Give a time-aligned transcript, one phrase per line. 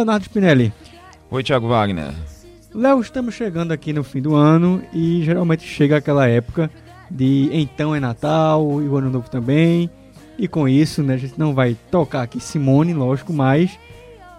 [0.00, 0.72] Leonardo Spinelli.
[1.30, 2.14] Oi, Thiago Wagner.
[2.74, 6.70] Léo, estamos chegando aqui no fim do ano e geralmente chega aquela época
[7.10, 9.90] de então é Natal e o Ano Novo também.
[10.38, 13.78] E com isso, né, a gente não vai tocar aqui Simone, lógico, mas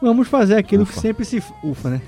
[0.02, 0.94] vamos fazer aquilo Ufa.
[0.94, 1.44] que sempre se.
[1.64, 2.02] Ufa, né?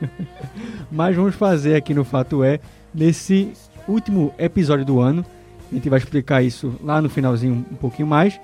[0.92, 2.60] mas vamos fazer aqui no Fato É,
[2.94, 3.54] nesse
[3.88, 5.24] último episódio do ano.
[5.72, 8.38] A gente vai explicar isso lá no finalzinho um pouquinho mais.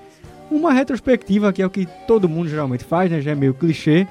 [0.49, 3.21] Uma retrospectiva, que é o que todo mundo geralmente faz, né?
[3.21, 4.07] Já é meio clichê,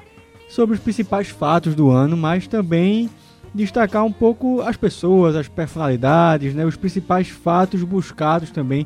[0.53, 3.09] sobre os principais fatos do ano, mas também
[3.55, 6.63] destacar um pouco as pessoas, as personalidades, né?
[6.63, 8.85] Os principais fatos buscados também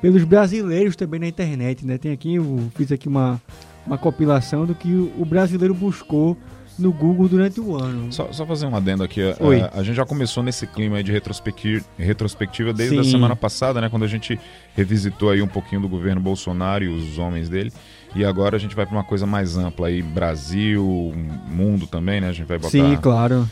[0.00, 1.98] pelos brasileiros também na internet, né?
[1.98, 3.38] Tem aqui, eu fiz aqui uma,
[3.86, 6.34] uma compilação do que o, o brasileiro buscou
[6.78, 8.12] no Google durante o ano.
[8.12, 9.20] Só, só fazer um adendo aqui.
[9.22, 9.60] a- Oi.
[9.60, 13.10] A, a gente já começou nesse clima aí de retrospecti- retrospectiva desde a Sim.
[13.12, 13.88] semana passada, né?
[13.88, 14.38] Quando a gente
[14.74, 17.72] revisitou aí um pouquinho do governo Bolsonaro e os homens dele.
[18.14, 21.12] E agora a gente vai para uma coisa mais ampla aí, Brasil,
[21.48, 22.28] mundo também, né?
[22.28, 23.48] A gente vai botar Sim, claro.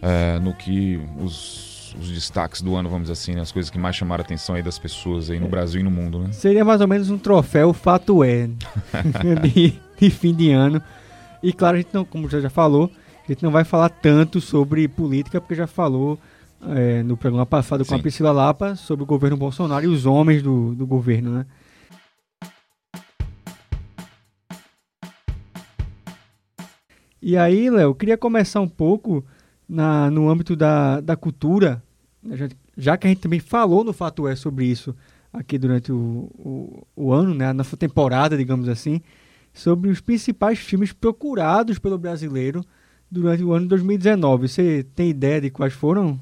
[0.00, 3.42] é, no que os, os destaques do ano, vamos dizer assim, né?
[3.42, 5.90] As coisas que mais chamaram a atenção aí das pessoas aí no Brasil e no
[5.90, 6.32] mundo, né?
[6.32, 8.48] Seria mais ou menos um troféu fato é
[9.42, 10.82] de, de fim de ano.
[11.42, 12.90] E claro, a gente não, como já já falou,
[13.24, 16.18] a gente não vai falar tanto sobre política, porque já falou
[16.74, 18.02] é, no programa passado com a Sim.
[18.02, 21.46] Priscila Lapa sobre o governo Bolsonaro e os homens do, do governo, né?
[27.20, 29.24] E aí, Léo, queria começar um pouco
[29.68, 31.82] na, no âmbito da, da cultura,
[32.30, 34.94] já, já que a gente também falou no Fato É sobre isso
[35.32, 39.02] aqui durante o, o, o ano, né, a nossa temporada, digamos assim,
[39.58, 42.64] sobre os principais filmes procurados pelo brasileiro
[43.10, 44.48] durante o ano de 2019.
[44.48, 46.18] Você tem ideia de quais foram?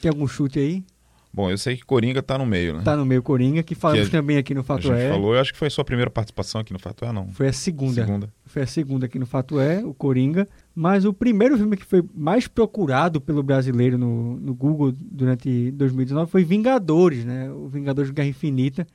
[0.00, 0.84] Tem algum chute aí?
[1.32, 2.82] Bom, eu sei que Coringa tá no meio, né?
[2.82, 5.10] Tá no meio Coringa, que falamos Que a- também aqui no a Fato gente É.
[5.10, 7.30] falou, eu acho que foi a sua primeira participação aqui no Fato É, não.
[7.32, 7.92] Foi a segunda.
[8.06, 8.32] Segunda.
[8.46, 10.48] Foi a segunda aqui no Fato É, o Coringa.
[10.74, 16.30] Mas o primeiro filme que foi mais procurado pelo brasileiro no, no Google durante 2019
[16.30, 17.50] foi Vingadores, né?
[17.50, 18.86] O Vingadores Guerra Infinita.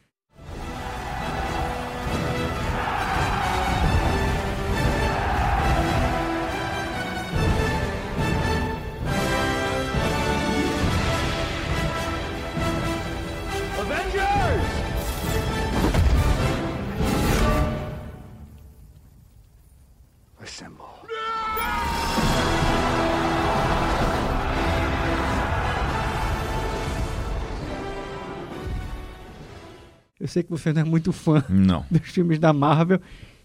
[30.32, 31.86] Sei que você não é muito fã Não.
[31.92, 33.00] dos filmes da Marvel.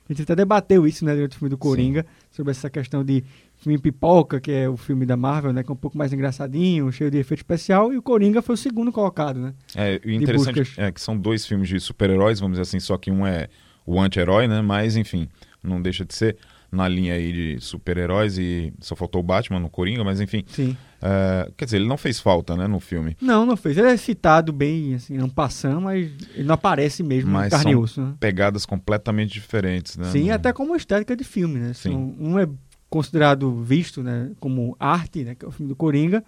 [0.09, 3.25] A gente até debateu isso, né, durante o filme do Coringa, sobre essa questão de
[3.57, 6.93] filme pipoca, que é o filme da Marvel, né, que é um pouco mais engraçadinho,
[6.93, 9.55] cheio de efeito especial, e o Coringa foi o segundo colocado, né?
[9.75, 10.79] É, o interessante buscas.
[10.79, 13.49] é que são dois filmes de super-heróis, vamos dizer assim, só que um é
[13.85, 14.63] o anti-herói, né?
[14.63, 15.29] Mas, enfim,
[15.61, 16.37] não deixa de ser
[16.71, 20.45] na linha aí de super-heróis e só faltou o Batman no Coringa, mas enfim.
[20.47, 20.77] Sim.
[21.03, 23.17] É, quer dizer, ele não fez falta, né, no filme.
[23.21, 23.77] Não, não fez.
[23.77, 27.71] Ele é citado bem, assim, não passando, mas ele não aparece mesmo Mas em carne
[27.71, 28.15] e são osso, né?
[28.19, 30.11] Pegadas completamente diferentes, né?
[30.11, 31.73] Sim, Não- até como estética de filme, né?
[31.75, 31.93] Sim.
[31.93, 32.49] São- um é
[32.89, 36.25] considerado, visto, né, como arte, né, que é o filme do Coringa,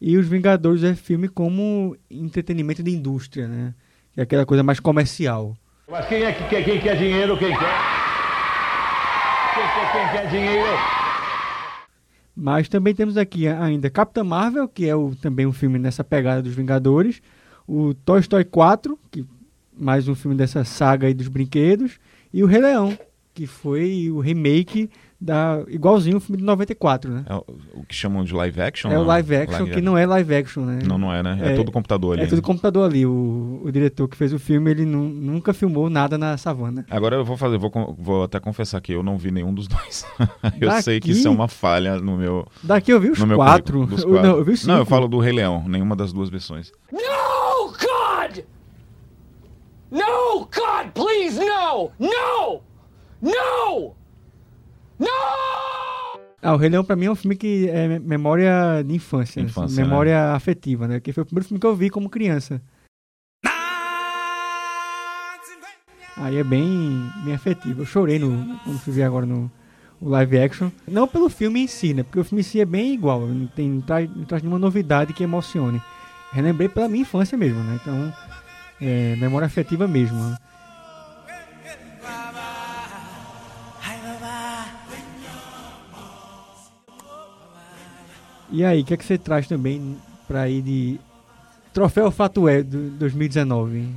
[0.00, 3.74] e Os Vingadores é filme como entretenimento de indústria, né?
[4.12, 5.56] Que é aquela coisa mais comercial.
[5.90, 7.58] Mas quem é que quer, quem quer dinheiro, quem quer?
[9.54, 11.05] Quem quer, quem quer dinheiro?
[12.36, 16.42] Mas também temos aqui ainda Capitã Marvel, que é o, também um filme nessa pegada
[16.42, 17.22] dos Vingadores,
[17.66, 19.24] o Toy Story 4, que
[19.76, 21.98] mais um filme dessa saga aí dos brinquedos,
[22.32, 22.98] e o Rei Leão,
[23.32, 27.24] que foi o remake da igualzinho o filme de 94, né?
[27.26, 27.44] É o,
[27.80, 28.90] o que chamam de live action?
[28.90, 30.78] É o live action, que não é live action, né?
[30.86, 31.38] Não, não é, né?
[31.42, 32.22] É, É- todo computador ali.
[32.22, 32.42] É tudo né?
[32.42, 33.06] computador ali.
[33.06, 36.84] O, o diretor que fez o filme, ele nu- nunca filmou nada na savana.
[36.90, 40.04] Agora eu vou fazer, vou, vou até confessar que eu não vi nenhum dos dois.
[40.60, 43.26] eu Daqui- sei que isso é uma falha no meu, Daqui eu vi os no
[43.26, 43.78] meu quatro.
[43.86, 44.28] currículo, quatro.
[44.28, 44.68] Não, eu vi cinco.
[44.72, 46.70] Não, eu falo do Rei Leão, nenhuma das duas versões.
[46.92, 48.44] No, God!
[49.90, 51.90] No, God, please, no!
[51.98, 52.60] No!
[53.22, 53.94] No!
[54.98, 55.06] No!
[56.42, 59.40] Ah, o Rei Leão pra mim é um filme que é me- memória de infância,
[59.42, 59.88] assim, Infância, né?
[59.88, 61.00] memória afetiva, né?
[61.00, 62.60] Que foi o primeiro filme que eu vi como criança.
[66.16, 67.82] Aí é bem, bem afetivo.
[67.82, 69.50] Eu chorei no, quando fui ver agora no
[70.00, 70.70] live action.
[70.88, 72.02] Não pelo filme em si, né?
[72.02, 73.20] Porque o filme em si é bem igual.
[73.26, 75.82] Não, tem, não, traz, não traz nenhuma novidade que emocione.
[76.32, 77.78] Relembrei pela minha infância mesmo, né?
[77.82, 78.12] Então,
[78.80, 80.16] é memória afetiva mesmo.
[80.18, 80.36] Né?
[88.50, 89.96] E aí, o que é que você traz também
[90.26, 91.00] pra ir de
[91.72, 93.88] Troféu Fato É do 2019?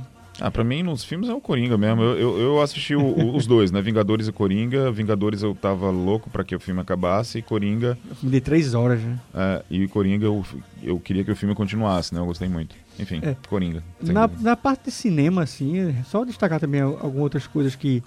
[0.42, 2.02] Ah, pra mim, nos filmes é o Coringa mesmo.
[2.02, 3.82] Eu, eu, eu assisti o- o- os dois, né?
[3.82, 4.90] Vingadores e Coringa.
[4.90, 7.38] Vingadores eu tava louco pra que o filme acabasse.
[7.38, 7.98] E Coringa...
[8.18, 9.18] Filme de três horas, né?
[9.34, 10.42] é, e Coringa eu,
[10.82, 12.20] eu queria que o filme continuasse, né?
[12.20, 12.74] Eu gostei muito.
[12.98, 13.36] Enfim, É.
[13.50, 13.82] Coringa.
[14.00, 14.48] Na, dúvida.
[14.50, 18.02] na parte de cinema, assim, é só destacar também al- algumas outras coisas que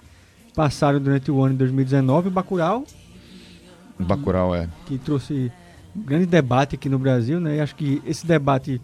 [0.56, 2.28] passaram durante o ano de 2019.
[2.28, 2.84] O Bacurau,
[3.98, 4.68] Bacurau é...
[4.86, 5.52] que trouxe
[5.94, 7.56] grande debate aqui no Brasil, né?
[7.56, 8.80] E acho que esse debate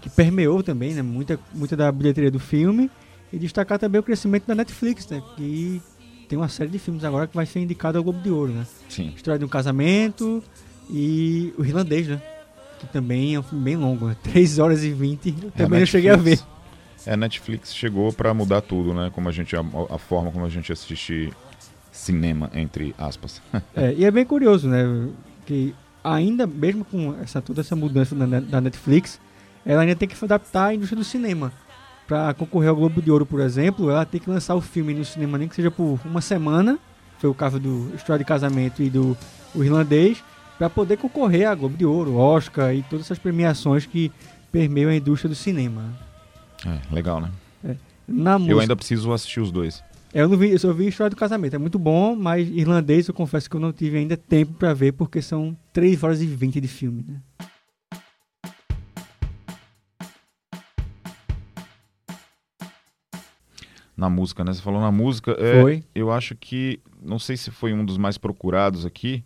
[0.00, 1.02] que permeou também, né?
[1.02, 2.90] Muita, muita da bilheteria do filme.
[3.32, 5.22] E destacar também o crescimento da Netflix, né?
[5.36, 5.82] Que
[6.28, 8.66] tem uma série de filmes agora que vai ser indicado ao Globo de Ouro, né?
[8.88, 9.12] Sim.
[9.14, 10.42] História de um casamento
[10.88, 12.22] e o Irlandês, né?
[12.80, 14.16] Que também é um filme bem longo, né?
[14.22, 15.28] 3 horas e 20.
[15.42, 16.40] Eu É, também não cheguei a ver.
[17.04, 19.10] É, a Netflix chegou pra mudar tudo, né?
[19.14, 19.60] Como a gente a,
[19.90, 21.30] a forma como a gente assiste
[21.92, 23.42] cinema entre aspas.
[23.76, 25.08] É, e é bem curioso, né?
[25.44, 29.20] Que ainda, mesmo com essa, toda essa mudança da, da Netflix,
[29.64, 31.52] ela ainda tem que se adaptar à indústria do cinema.
[32.06, 35.04] Pra concorrer ao Globo de Ouro, por exemplo, ela tem que lançar o filme no
[35.04, 36.78] cinema, nem que seja por uma semana.
[37.18, 39.16] Foi o caso do História de Casamento e do
[39.54, 40.22] o Irlandês.
[40.56, 44.10] Pra poder concorrer a Globo de Ouro, Oscar e todas essas premiações que
[44.50, 45.84] permeiam a indústria do cinema.
[46.66, 47.30] É, legal, né?
[48.08, 49.84] Na música, Eu ainda preciso assistir os dois.
[50.12, 51.54] É, Eu não vi, eu só vi História do Casamento.
[51.54, 54.92] É muito bom, mas irlandês eu confesso que eu não tive ainda tempo pra ver,
[54.92, 57.20] porque são 3 horas e 20 de filme, né?
[63.96, 64.52] Na música, né?
[64.52, 65.32] Você falou na música.
[65.38, 65.82] é, Foi.
[65.94, 66.80] Eu acho que.
[67.02, 69.24] Não sei se foi um dos mais procurados aqui,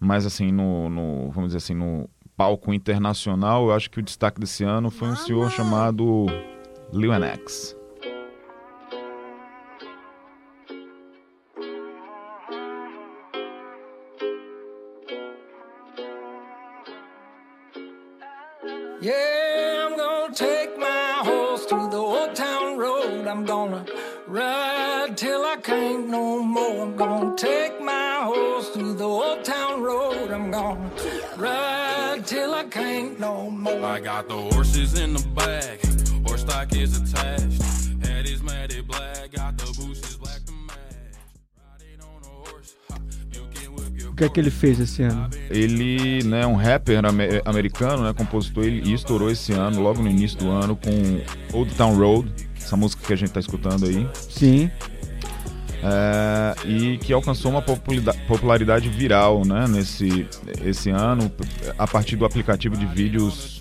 [0.00, 4.40] mas assim, no, no- vamos dizer assim, no palco internacional, eu acho que o destaque
[4.40, 6.26] desse ano foi um senhor chamado
[6.92, 7.77] Lil X.
[19.00, 23.28] Yeah, I'm gonna take my horse to the old town road.
[23.28, 23.86] I'm gonna
[24.26, 26.82] ride till I can't no more.
[26.82, 30.32] I'm gonna take my horse to the old town road.
[30.32, 30.90] I'm gonna
[31.36, 33.84] ride till I can't no more.
[33.84, 35.78] I got the horses in the back,
[36.26, 37.67] horse stock is attached.
[44.18, 45.28] Que é que ele fez esse ano?
[45.50, 50.02] Ele né, é um rapper ame- americano, né, compositor ele, e estourou esse ano, logo
[50.02, 53.86] no início do ano, com Old Town Road, essa música que a gente tá escutando
[53.86, 54.06] aí.
[54.14, 54.70] Sim,
[55.80, 60.26] É, e que alcançou uma popularidade viral né, nesse
[60.64, 61.30] esse ano,
[61.78, 63.57] a partir do aplicativo de vídeos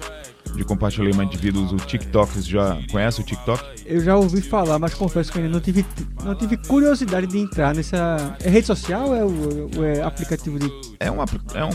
[0.56, 2.32] de compartilhamento de vídeos, o TikTok.
[2.34, 3.64] Você já conhece o TikTok?
[3.86, 5.86] eu já ouvi falar, mas confesso que ainda não tive,
[6.24, 8.36] não tive curiosidade de entrar nessa.
[8.44, 10.70] É rede social ou é, ou é aplicativo de.
[11.00, 11.70] É um, é um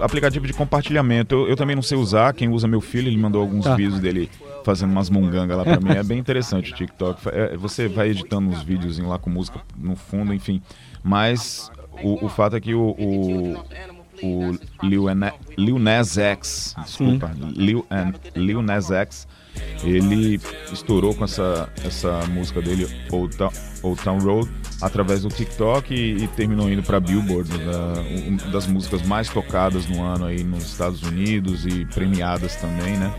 [0.00, 1.34] aplicativo de compartilhamento.
[1.34, 3.74] Eu, eu também não sei usar, quem usa é meu filho, ele mandou alguns Tá.
[3.74, 4.30] vídeos dele
[4.64, 5.90] fazendo umas mungangas lá pra mim.
[5.90, 7.20] É bem interessante o TikTok.
[7.30, 10.62] É, você vai editando uns vídeos lá com música no fundo, enfim.
[11.02, 11.70] Mas
[12.02, 13.64] o, o fato é que o, o,
[14.22, 14.58] o
[15.56, 19.26] Lil, Nas X, desculpa, Lil, An- Lil Nas X,
[19.82, 20.40] ele
[20.72, 23.50] estourou com essa, essa música dele, Old Town,
[23.82, 24.48] Old Town Road,
[24.80, 27.94] através do TikTok e, e terminou indo para Billboard, da,
[28.26, 33.12] uma das músicas mais tocadas no ano aí nos Estados Unidos e premiadas também, né?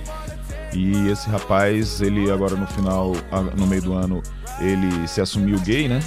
[0.73, 3.13] E esse rapaz, ele agora no final,
[3.57, 4.21] no meio do ano,
[4.61, 5.99] ele se assumiu gay, né?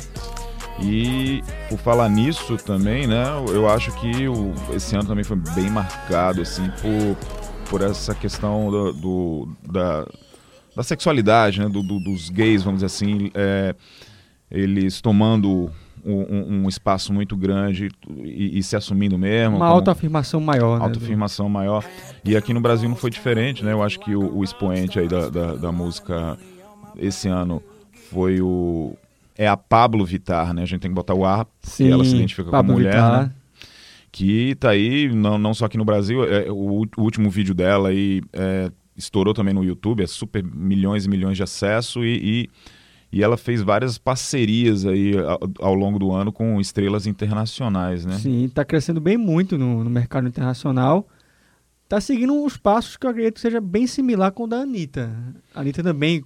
[0.82, 3.24] E por falar nisso também, né?
[3.48, 7.16] Eu acho que o, esse ano também foi bem marcado, assim, por,
[7.70, 10.06] por essa questão do, do- da,
[10.76, 11.68] da sexualidade, né?
[11.68, 13.74] Do, do- dos gays, vamos dizer assim, é,
[14.50, 15.70] eles tomando
[16.04, 19.56] um, um- espaço muito grande e, e se assumindo mesmo.
[19.56, 20.84] Uma autoafirmação maior, né?
[20.86, 21.84] autoafirmação maior.
[22.24, 23.72] E aqui no Brasil não foi diferente, né?
[23.72, 26.36] Eu acho que o, o expoente aí da, da, da música
[26.98, 27.62] esse ano
[28.10, 28.96] foi o.
[29.36, 30.62] É a Pablo Vittar, né?
[30.62, 32.92] A gente tem que botar o A, porque Sim, ela se identifica Pablo com mulher,
[32.92, 33.22] Vittar.
[33.28, 33.32] né?
[34.10, 37.54] Que tá aí, não, não só aqui no Brasil, é, o, ú- o último vídeo
[37.54, 42.48] dela aí é, estourou também no YouTube, é super milhões e milhões de acesso e,
[43.10, 48.04] e, e ela fez várias parcerias aí ao, ao longo do ano com estrelas internacionais,
[48.04, 48.16] né?
[48.18, 51.08] Sim, tá crescendo bem muito no, no mercado internacional.
[51.88, 55.10] Tá seguindo uns passos que eu acredito que seja bem similar com o da Anitta.
[55.54, 56.22] A Anitta também.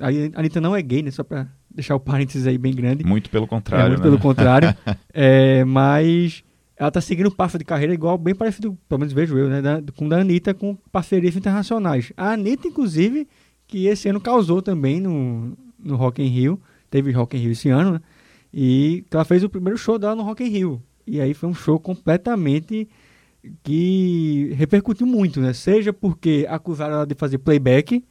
[0.00, 0.08] A
[0.40, 1.10] Anitta não é gay, né?
[1.12, 3.04] Só pra deixar o parênteses aí bem grande.
[3.04, 4.04] Muito pelo é contrário, muito né?
[4.04, 4.74] pelo contrário.
[5.18, 6.44] É, mas
[6.76, 9.62] ela tá seguindo um passo de carreira igual, bem parecido, pelo menos vejo eu, né?
[9.62, 12.12] Da, com o da Anitta com parcerias internacionais.
[12.16, 13.26] A Anitta, inclusive,
[13.66, 16.60] que esse ano causou também no, no Rock in Rio.
[16.90, 18.00] Teve Rock in Rio esse ano, né?
[18.52, 20.82] E ela fez o primeiro show dela no Rock in Rio.
[21.06, 22.88] E aí foi um show completamente
[23.62, 25.52] que repercutiu muito, né?
[25.52, 28.04] Seja porque acusaram ela de fazer playback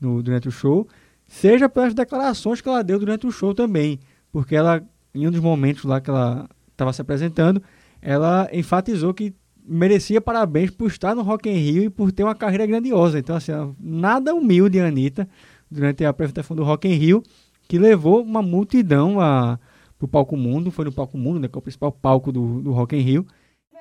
[0.00, 0.88] no, durante o show,
[1.26, 3.98] seja pelas declarações que ela deu durante o show também,
[4.30, 4.82] porque ela,
[5.14, 7.62] em um dos momentos lá que ela estava se apresentando,
[8.00, 9.34] ela enfatizou que
[9.66, 13.18] merecia parabéns por estar no Rock in Rio e por ter uma carreira grandiosa.
[13.18, 15.28] Então, assim, nada humilde a Anitta
[15.70, 17.22] durante a apresentação do Rock in Rio,
[17.66, 19.58] que levou uma multidão a,
[19.98, 22.72] pro Palco Mundo, foi no Palco Mundo, né, que é o principal palco do, do
[22.72, 23.26] Rock in Rio.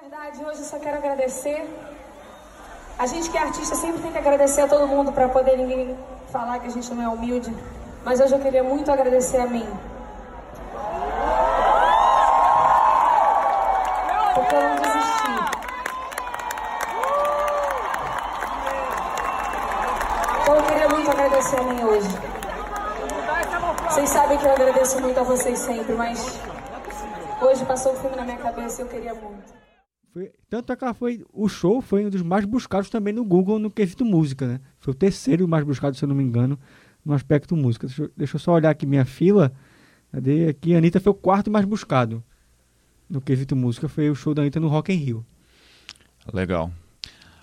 [0.01, 1.63] verdade, hoje eu só quero agradecer.
[2.97, 5.93] A gente que é artista sempre tem que agradecer a todo mundo para poder ninguém
[6.35, 7.55] falar que a gente não é humilde.
[8.03, 9.65] Mas hoje eu queria muito agradecer a mim.
[14.33, 15.35] Porque eu não desisti.
[20.41, 22.09] Então eu queria muito agradecer a mim hoje.
[23.89, 26.37] Vocês sabem que eu agradeço muito a vocês sempre, mas
[27.41, 29.64] hoje passou um filme na minha cabeça e eu queria muito.
[30.15, 33.25] Foi, tanto é que ela foi, o show foi um dos mais buscados também no
[33.25, 34.61] Google no quesito música, né?
[34.79, 36.57] Foi o terceiro mais buscado, se eu não me engano,
[37.03, 37.85] no aspecto música.
[37.85, 39.51] Deixa, deixa eu só olhar aqui minha fila.
[40.13, 40.47] Cadê?
[40.47, 42.23] Aqui, a Anitta foi o quarto mais buscado
[43.09, 43.89] no quesito música.
[43.89, 45.25] Foi o show da Anitta no Rock in Rio.
[46.31, 46.71] Legal.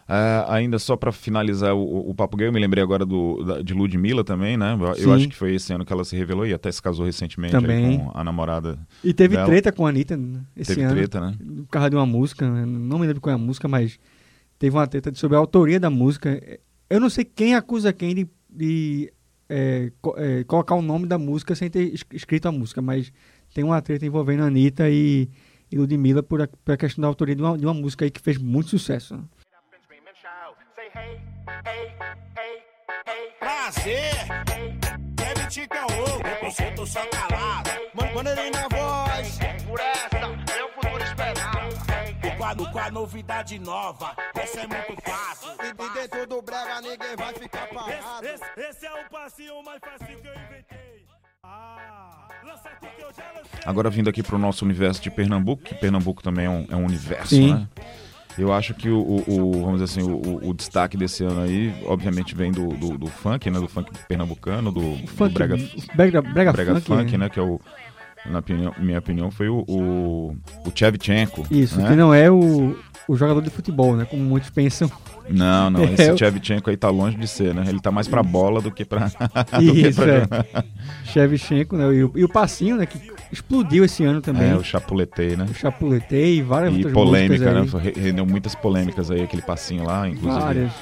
[0.08, 3.62] É, ainda só para finalizar o, o papo gay, eu me lembrei agora do, da-
[3.62, 4.76] de Ludmilla também, né?
[4.78, 7.06] Eu- Eu acho que foi esse ano que ela se revelou e até se casou
[7.06, 7.54] recentemente
[7.98, 8.78] com a namorada.
[9.02, 9.46] E teve dela.
[9.46, 10.94] treta com a Anitta né, esse Teve ano.
[10.96, 11.34] treta, né?
[11.38, 12.66] Por causa de uma música, né?
[12.66, 13.98] não me lembro qual é a música, mas
[14.58, 16.40] teve uma treta sobre a autoria da música.
[16.90, 19.12] Eu não sei quem acusa quem de, de,
[19.48, 23.12] é, co- é, colocar o nome da música sem ter es- escrito a música, mas
[23.54, 25.28] tem uma treta envolvendo a Anitta e,
[25.70, 28.10] e Ludmilla por a, por a questão da autoria de uma, de uma música aí
[28.10, 29.18] que fez muito sucesso.
[33.38, 34.12] Prazer,
[35.16, 37.70] Kevin Tica é o preconceito só calado.
[37.94, 42.28] Man- Maneirinho na voz, por essa, meu futuro esperado.
[42.28, 45.48] O quadro com a novidade nova, essa é muito fácil.
[45.62, 48.26] E, e dentro do brega ninguém vai ficar parado.
[48.26, 51.06] Esse, esse é o passinho mais fácil que eu inventei.
[51.42, 53.12] Ah, eu.
[53.66, 56.76] Agora vindo aqui para o nosso universo de Pernambuco, que Pernambuco também é um, é
[56.76, 57.54] um universo, Sim.
[57.54, 57.68] né?
[58.38, 62.34] Eu acho que o, o- o- vamos assim, o, o destaque desse ano aí, obviamente,
[62.34, 63.58] vem do, do, do funk, né?
[63.60, 65.56] Do funk pernambucano, do, do Funk, brega,
[65.94, 67.28] brega, brega, brega funk, funk, né?
[67.28, 67.60] Que é o,
[68.26, 71.46] na opinião- minha opinião, foi o, o, o Chevchenko.
[71.50, 71.90] Isso, né?
[71.90, 72.74] que não é o,
[73.06, 74.06] o jogador de futebol, né?
[74.06, 74.90] Como muitos pensam.
[75.28, 77.64] Não, não, É, esse o- Chevchenko aí tá longe de ser, né?
[77.68, 79.06] Ele tá mais pra bola do que pra.
[79.60, 80.20] do que Isso, pra é.
[80.20, 80.46] jogar.
[81.04, 81.94] Shevchenko, né?
[81.94, 82.86] E o, e o Passinho, né?
[82.86, 82.98] Que
[83.32, 84.50] explodiu esse ano também.
[84.50, 85.46] É, o Chapuletei, né?
[85.50, 87.66] O Chapuletei e várias E polêmica, né?
[87.96, 90.40] Rendeu muitas polêmicas aí, aquele passinho lá, inclusive.
[90.44, 90.72] Várias.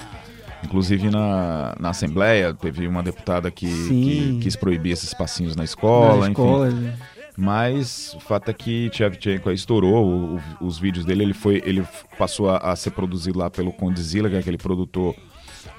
[0.64, 6.16] Inclusive na, na Assembleia, teve uma deputada que, que quis proibir esses passinhos na escola,
[6.16, 6.30] Na enfim.
[6.32, 6.94] escola, né?
[7.36, 11.62] Mas o fato é que Tchevchenko aí estourou o- o- os vídeos dele, ele foi,
[11.64, 11.82] ele
[12.18, 15.14] passou a, a ser produzido lá pelo Condzilla, que é aquele produtor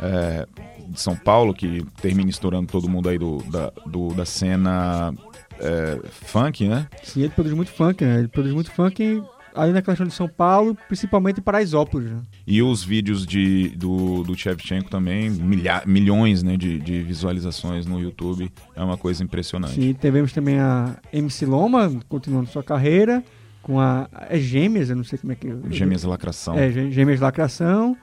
[0.01, 0.47] é,
[0.87, 5.13] de São Paulo, que termina estourando todo mundo aí do, da, do- da cena
[5.61, 6.87] é, funk, né?
[7.03, 8.19] Sim, ele produz muito funk, né?
[8.19, 9.21] Ele produz muito funk
[9.53, 12.19] ali na questão de São Paulo, principalmente em Paraisópolis, né?
[12.47, 17.99] E os vídeos de, do, do Shevchenko também, milha, milhões né, de, de visualizações no
[17.99, 19.73] YouTube, é uma coisa impressionante.
[19.75, 23.23] Sim, tivemos também a MC Loma, continuando sua carreira,
[23.61, 24.07] com a.
[24.29, 25.53] É Gêmeas, eu não sei como é que.
[25.69, 26.57] Gêmeas Lacração.
[26.57, 27.95] É, Gê- Gêmeas Lacração.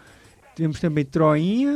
[0.59, 1.71] Tivemos também Troinha.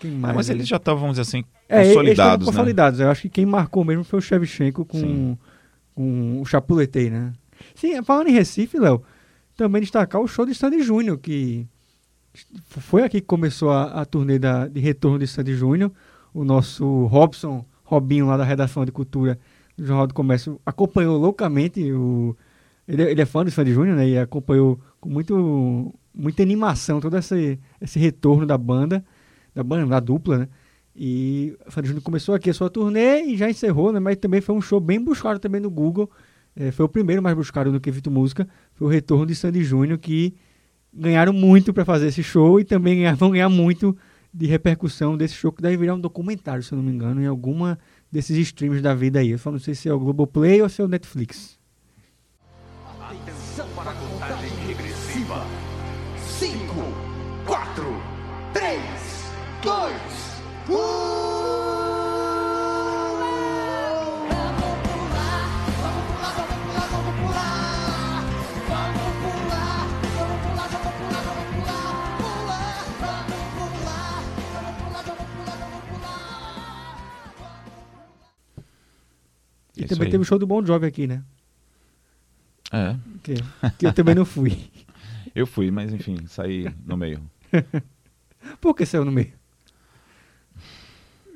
[0.00, 0.34] Quem mais?
[0.34, 2.50] mas eles já estavam, vamos dizer assim, É, eles consolidados, né?
[2.52, 3.00] consolidados.
[3.00, 5.38] Eu acho que quem marcou mesmo foi o Shevchenko com, Sim.
[5.94, 7.34] com o Chapuletei, né?
[7.74, 9.02] Sim, falando em Recife, Léo,
[9.54, 11.66] também destacar o show de Sandy Júnior, que
[12.68, 15.92] foi aqui que começou a, a turnê da, de retorno de Sandy Júnior.
[16.32, 19.38] O nosso Robson, Robinho, lá da redação de cultura
[19.76, 22.34] do Jornal do Comércio, acompanhou loucamente o.
[22.88, 24.08] Ele, é- ele é fã do Sandy Júnior, né?
[24.08, 29.04] E acompanhou com muito, muita animação todo esse, esse retorno da banda,
[29.54, 30.48] da banda, da dupla, né?
[30.98, 34.00] E o Sandy Júnior começou aqui a sua turnê e já encerrou, né?
[34.00, 36.10] Mas também foi um show bem buscado também no Google.
[36.54, 38.48] É, foi o primeiro mais buscado no Quesito Música.
[38.74, 40.34] Foi o retorno de Sandy Júnior, que
[40.92, 43.94] ganharam muito para fazer esse show e também vão ganhar muito
[44.32, 47.26] de repercussão desse show, que deve virar um documentário, se eu não me engano, em
[47.26, 47.78] alguma
[48.10, 49.30] desses streams da vida aí.
[49.30, 51.55] Eu só não sei se é o Globoplay ou se é o Netflix.
[59.66, 59.92] 2,
[60.68, 60.76] 1.
[79.76, 80.10] E É isso também aí.
[80.10, 81.22] teve o show do Bon Jovi aqui, né?
[82.72, 83.34] É, Que,
[83.78, 84.70] que eu também não fui.
[85.34, 87.22] eu fui, mas enfim, saí no meio.
[88.60, 89.32] Por que saiu no meio?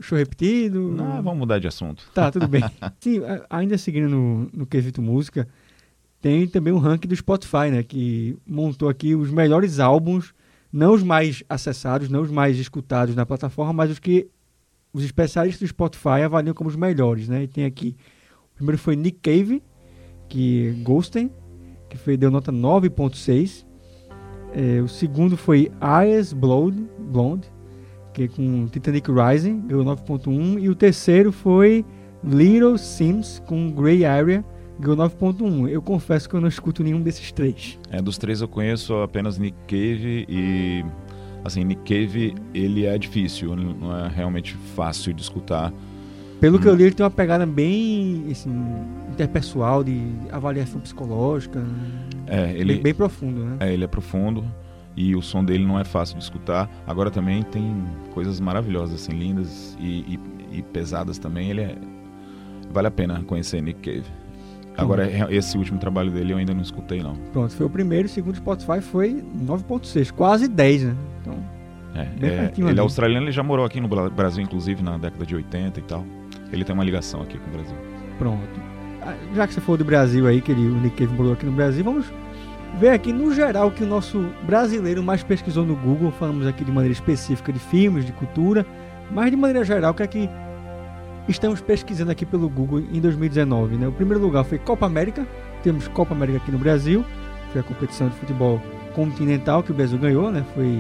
[0.01, 0.97] Show repetido?
[0.99, 2.05] Ah, vamos mudar de assunto.
[2.15, 2.63] Tá, tudo bem.
[3.01, 5.49] Sim, ainda seguindo no, no quesito música,
[6.21, 7.83] tem também um ranking do Spotify, né?
[7.83, 10.35] Que montou aqui os melhores álbuns,
[10.73, 14.29] não os mais acessados, não os mais escutados na plataforma, mas os que
[14.93, 17.45] os especialistas do Spotify avaliam como os melhores, né?
[17.45, 17.97] E tem aqui,
[18.53, 19.63] o primeiro foi Nick Cave,
[20.29, 21.31] que Ghosten,
[21.89, 23.65] que foi, deu nota 9.6.
[24.53, 27.49] É, o segundo foi Eyes Blonde, Blonde
[28.29, 30.63] com Titanic Rising, ganhou 9.1.
[30.63, 31.85] E o terceiro foi
[32.25, 34.45] Little Sims, com Grey Area,
[34.79, 35.69] ganhou 9.1.
[35.69, 37.79] Eu confesso que eu não escuto nenhum desses três.
[37.91, 40.85] É, dos três eu conheço apenas Nick Cave e
[41.45, 45.73] assim, Nick Cave, ele é difícil, não é realmente fácil de escutar.
[46.41, 48.51] Pelo que eu li, ele tem uma pegada bem assim,
[49.13, 50.01] interpessoal, de
[50.33, 51.63] avaliação psicológica.
[52.27, 53.57] É, ele bem, bem profundo, né?
[53.61, 54.45] É, ele é profundo
[54.97, 56.69] e o som dele não é fácil de escutar.
[56.87, 60.17] Agora também tem coisas maravilhosas, assim, lindas e,
[60.53, 61.51] e- e pesadas também.
[61.51, 61.77] Ele é
[62.73, 64.07] vale a pena conhecer Nick Cave.
[64.77, 67.15] Agora é- esse último trabalho dele eu ainda não escutei não.
[67.33, 68.07] Pronto, foi o primeiro.
[68.07, 70.95] O segundo Spotify foi 9.6, quase 10, né?
[71.21, 71.35] Então,
[71.95, 72.79] É, é, ele ali.
[72.79, 75.83] é australiano, ele já morou aqui no Bra- Brasil, inclusive, na década de 80 e
[75.83, 76.05] tal.
[76.53, 77.77] Ele tem uma ligação aqui com o Brasil.
[78.19, 78.71] Pronto.
[79.03, 81.45] Ah, Já que você falou do Brasil aí, que ele, o Nick Cave morou aqui
[81.47, 82.07] no Brasil, vamos
[82.79, 86.11] ver aqui no geral que o nosso brasileiro mais pesquisou no Google.
[86.13, 88.65] Falamos aqui de maneira específica de filmes, de cultura,
[89.11, 90.31] mas de maneira geral, o que é que
[91.29, 93.89] estamos pesquisando aqui pelo Google em 2019, né?
[93.89, 95.27] O primeiro lugar foi Copa América.
[95.63, 97.05] Temos Copa América aqui no Brasil.
[97.53, 98.61] Foi a competição de futebol
[98.95, 100.45] continental que o Brasil ganhou, né?
[100.55, 100.79] Foi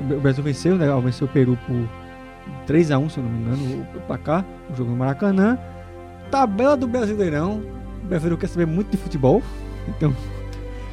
[0.00, 0.86] o Brasil venceu, né?
[1.02, 1.86] Venceu o Peru por
[2.66, 5.58] 3 a 1 se eu não me engano, o placar, o jogo no Maracanã.
[6.30, 7.62] Tabela do Brasileirão.
[8.02, 9.42] O brasileiro quer saber muito de futebol,
[9.88, 10.14] então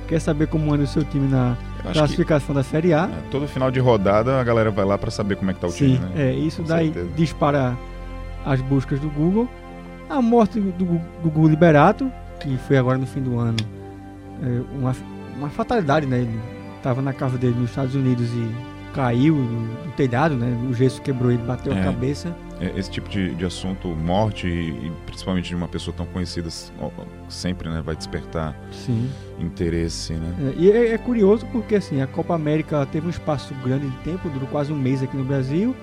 [0.07, 1.55] quer saber como anda o seu time na
[1.93, 3.03] classificação da Série A.
[3.11, 5.67] é, todo final de rodada a galera vai lá pra saber como é que tá
[5.67, 6.11] o Sim, time, né?
[6.15, 7.09] é, isso Com daí certeza.
[7.15, 7.77] dispara
[8.45, 9.47] as buscas do Google.
[10.09, 10.85] A morte do,
[11.21, 13.57] Gugu Liberato, que foi agora no fim do ano,
[14.41, 14.95] é, uma,
[15.37, 16.19] uma fatalidade, né?
[16.19, 16.39] Ele
[16.81, 18.47] tava na casa dele nos Estados Unidos e
[18.93, 20.57] caiu do, do telhado, né?
[20.69, 21.83] O gesso quebrou ele, bateu a É.
[21.83, 22.35] cabeça.
[22.59, 26.49] É, Esse tipo de, de assunto, morte, e, e principalmente de uma pessoa tão conhecida,
[27.29, 29.09] sempre né, vai despertar Sim.
[29.39, 30.33] interesse, né?
[30.57, 33.97] É, e é, é curioso porque assim, a Copa América teve um espaço grande de
[33.97, 35.75] tempo, durou quase um mês aqui no Brasil.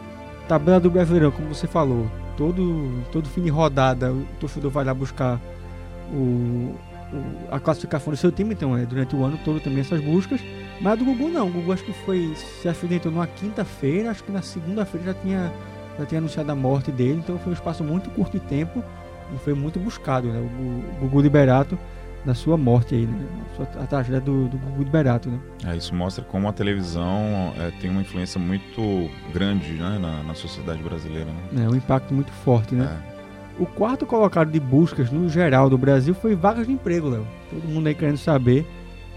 [0.48, 4.92] Tabela do Brasileirão, como você falou, todo, todo fim de rodada o torcedor vai lá
[4.92, 5.40] buscar
[6.12, 6.74] o, o-
[7.50, 10.40] a classificação do seu time, então é durante o ano todo também essas buscas.
[10.80, 14.24] Mas a do Gugu não, o Gugu acho que foi se acidentou numa quinta-feira, acho
[14.24, 15.52] que na segunda-feira já tinha,
[15.98, 18.82] já tinha anunciado a morte dele, então foi um espaço muito curto de tempo
[19.34, 20.38] e foi muito buscado, né?
[20.38, 21.78] O, Gu- o Gugu Liberato
[22.24, 23.26] na sua morte aí, né?
[23.82, 25.38] A tragédia do, do Gugu Liberato, né?
[25.66, 30.34] É, isso mostra como a televisão é, tem uma influência muito grande né, na, na
[30.34, 31.64] sociedade brasileira, né?
[31.64, 32.98] É um impacto muito forte, né?
[33.10, 33.14] É.
[33.62, 37.24] O quarto colocado de buscas no geral do Brasil foi vagas de emprego, Léo.
[37.48, 38.66] Todo mundo aí querendo saber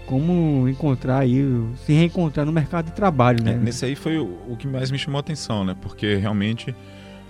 [0.08, 1.44] como encontrar aí,
[1.84, 3.52] se reencontrar no mercado de trabalho, né?
[3.52, 5.76] É, nesse aí foi o, o que mais me chamou a atenção, né?
[5.80, 6.74] Porque realmente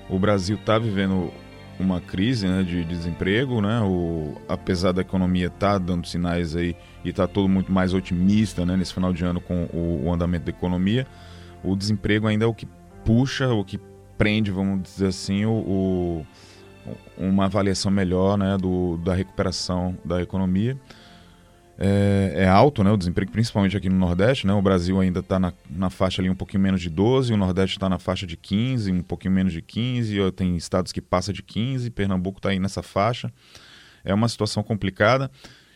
[0.09, 1.31] o Brasil está vivendo
[1.81, 3.81] uma crise né, de desemprego, né?
[3.83, 8.77] O, apesar da economia estar dando sinais aí e tá todo muito mais otimista né,
[8.77, 11.05] nesse final de ano com o, o andamento da economia,
[11.65, 12.67] o desemprego ainda é o que
[13.05, 13.81] puxa, o que
[14.17, 16.27] prende, vamos dizer assim, o, o-
[17.19, 20.77] uma avaliação melhor né, do, da recuperação da economia
[21.79, 25.39] é, é alto, né, o desemprego, principalmente aqui no Nordeste, né, o Brasil ainda está
[25.39, 28.37] na, na faixa ali um pouquinho menos de 12, o Nordeste está na faixa de
[28.37, 32.49] 15, um pouquinho menos de 15, ó, tem estados que passa de 15, Pernambuco está
[32.49, 33.33] aí nessa faixa,
[34.05, 35.31] é uma situação complicada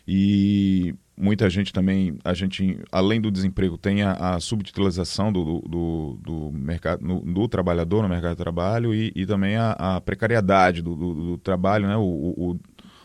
[0.07, 6.19] e muita gente também, a gente, além do desemprego, tem a, a do, do, do,
[6.21, 10.97] do mercado, do trabalhador no mercado de trabalho e, e também a, a precariedade do,
[10.97, 12.61] do, do trabalho, né, o, o, o-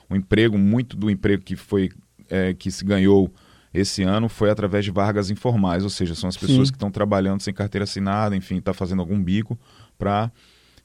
[0.10, 1.90] o emprego, muito do emprego que foi
[2.30, 3.32] é, que se ganhou
[3.74, 6.74] esse ano foi através de vagas informais, ou seja, são as pessoas Sim.
[6.74, 9.60] que estão trabalhando sem carteira assinada, enfim, está fazendo algum bico
[9.98, 10.32] para,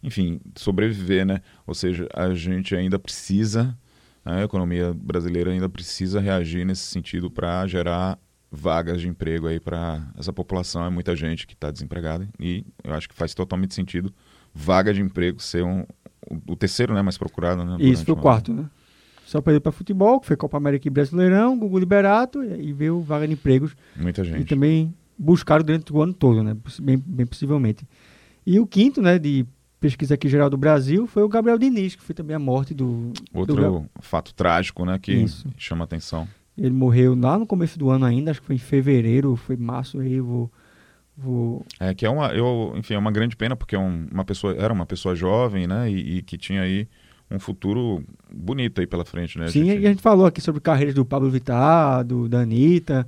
[0.02, 1.40] enfim, sobreviver, né?
[1.66, 3.76] Ou seja, a gente ainda precisa,
[4.24, 8.18] né, a economia brasileira ainda precisa reagir nesse sentido para gerar
[8.50, 12.92] vagas de emprego aí para essa população, é muita gente que está desempregada e eu
[12.92, 14.12] acho que faz totalmente sentido
[14.54, 15.86] vaga de emprego ser um,
[16.46, 17.76] o, terceiro, né, mais procurado, né?
[17.80, 18.66] Isso foi o quarto, né?
[19.32, 23.26] Só perdeu para futebol, que foi Copa América e Brasileirão, Gugu Liberato, e veio vaga
[23.26, 24.44] de empregos Muita e gente.
[24.44, 26.54] também buscaram durante o ano todo, né?
[26.82, 27.88] Bem, bem possivelmente.
[28.46, 29.46] E o quinto, né, de
[29.80, 33.10] pesquisa aqui geral do Brasil, foi o Gabriel Diniz, que foi também a morte do...
[33.32, 35.48] do Outro fato trágico, né, que Isso.
[35.56, 36.28] chama atenção.
[36.58, 39.98] Ele morreu lá no começo do ano ainda, acho que foi em fevereiro, foi março,
[39.98, 40.52] aí vou,
[41.16, 41.64] Vou...
[41.80, 44.54] É que é uma, eu, enfim, é uma grande pena porque é um- uma pessoa,
[44.54, 46.86] era uma pessoa jovem, né, e, e que tinha aí
[47.36, 49.48] um futuro bonito aí pela frente, né?
[49.48, 49.82] Sim, gente?
[49.82, 53.06] e a gente falou aqui sobre carreiras do Pablo Vittar, do, da Anitta.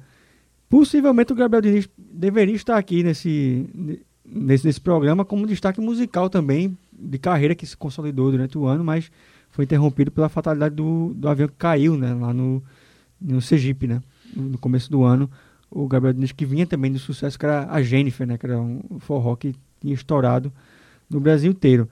[0.69, 3.69] Possivelmente o Gabriel Diniz deveria estar aqui nesse,
[4.25, 8.83] nesse, nesse programa como destaque musical também, de carreira que se consolidou durante o ano,
[8.83, 9.11] mas
[9.51, 12.63] foi interrompido pela fatalidade do, do avião que caiu né, lá no,
[13.21, 14.03] no Sergipe, né,
[14.35, 15.31] no, no começo do ano.
[15.71, 18.59] O Gabriel Diniz, que vinha também do sucesso, que era a Jennifer, né, que era
[18.59, 20.53] um forró que tinha estourado
[21.09, 21.89] no Brasil inteiro.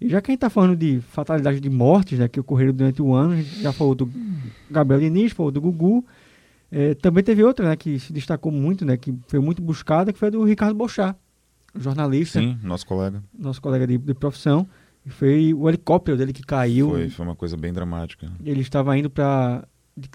[0.00, 3.00] E já que a gente está falando de fatalidade de mortes né, que ocorreram durante
[3.00, 4.10] o ano, a gente já falou do
[4.70, 6.04] Gabriel Diniz, falou do Gugu.
[6.70, 10.18] É, também teve outra né, que se destacou muito, né, que foi muito buscada, que
[10.18, 11.16] foi a do Ricardo Bochá,
[11.74, 13.22] jornalista, Sim, nosso colega.
[13.36, 14.68] nosso colega de, de profissão.
[15.04, 16.90] E foi o helicóptero dele que caiu.
[16.90, 18.30] Foi, foi uma coisa bem dramática.
[18.44, 19.66] Ele estava indo para.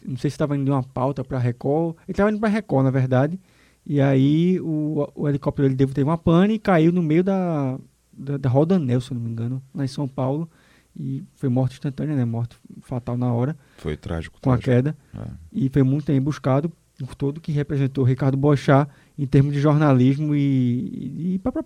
[0.06, 1.96] Não sei se estava indo de uma pauta para Record.
[2.04, 3.40] Ele estava indo para Record, na verdade.
[3.86, 7.80] E aí o, o helicóptero dele teve uma pane e caiu no meio da,
[8.12, 10.50] da, da Rodanel, se não me engano, lá em São Paulo.
[10.98, 12.26] E foi morte instantânea, né?
[12.26, 14.40] Morte fatal na hora, Foi trágico.
[14.42, 14.66] com a trágico.
[14.92, 14.98] queda.
[15.18, 15.28] É.
[15.54, 16.70] E foi muito também buscado
[17.00, 21.64] por todo que representou Ricardo Bochá em termos de jornalismo e, e pra- pra-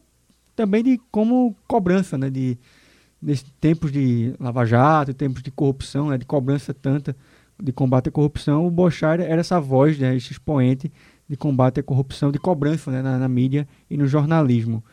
[0.55, 2.29] também de como cobrança, né?
[2.29, 2.58] De,
[3.21, 7.15] nesses tempos de Lava Jato, tempos de corrupção, né, de cobrança tanta
[7.62, 10.91] de combate à corrupção, o Bochá era, era essa voz, né, esse expoente
[11.27, 14.84] de combate à corrupção, de cobrança né, na, na mídia e no jornalismo.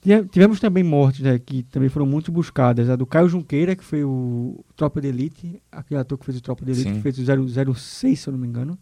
[0.00, 2.88] Tive- Tivemos também mortes né, que também foram muito buscadas.
[2.88, 6.40] A do Caio Junqueira, que foi o Tropa de Elite, aquele ator que fez o
[6.40, 6.94] Tropa de Elite, Sim.
[6.96, 8.78] que fez o 0, 06, se eu não me engano,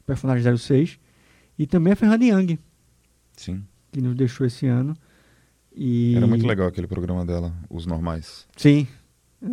[0.00, 0.98] o personagem 06.
[1.58, 2.58] E também a Fernanda Young,
[3.36, 3.64] Sim.
[3.92, 4.96] que nos deixou esse ano.
[5.74, 6.14] E...
[6.16, 8.46] Era muito legal aquele programa dela, Os Normais.
[8.56, 8.86] Sim,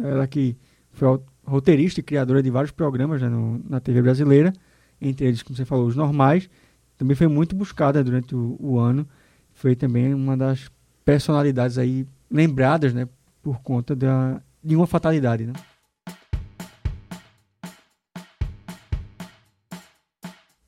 [0.03, 0.55] ela que
[0.91, 4.53] foi roteirista e criadora de vários programas né, no- na TV brasileira,
[5.01, 6.47] entre eles, como você falou, os normais.
[6.95, 9.07] Também foi muito buscada durante o, o ano.
[9.51, 10.69] Foi também uma das
[11.03, 13.07] personalidades aí lembradas, né,
[13.41, 15.53] por conta da, de uma fatalidade, né?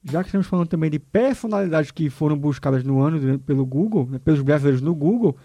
[0.03, 4.07] Já que estamos falando também de personalidades que foram buscadas no ano durante- pelo Google,
[4.11, 5.35] né, pelos brasileiros no Google,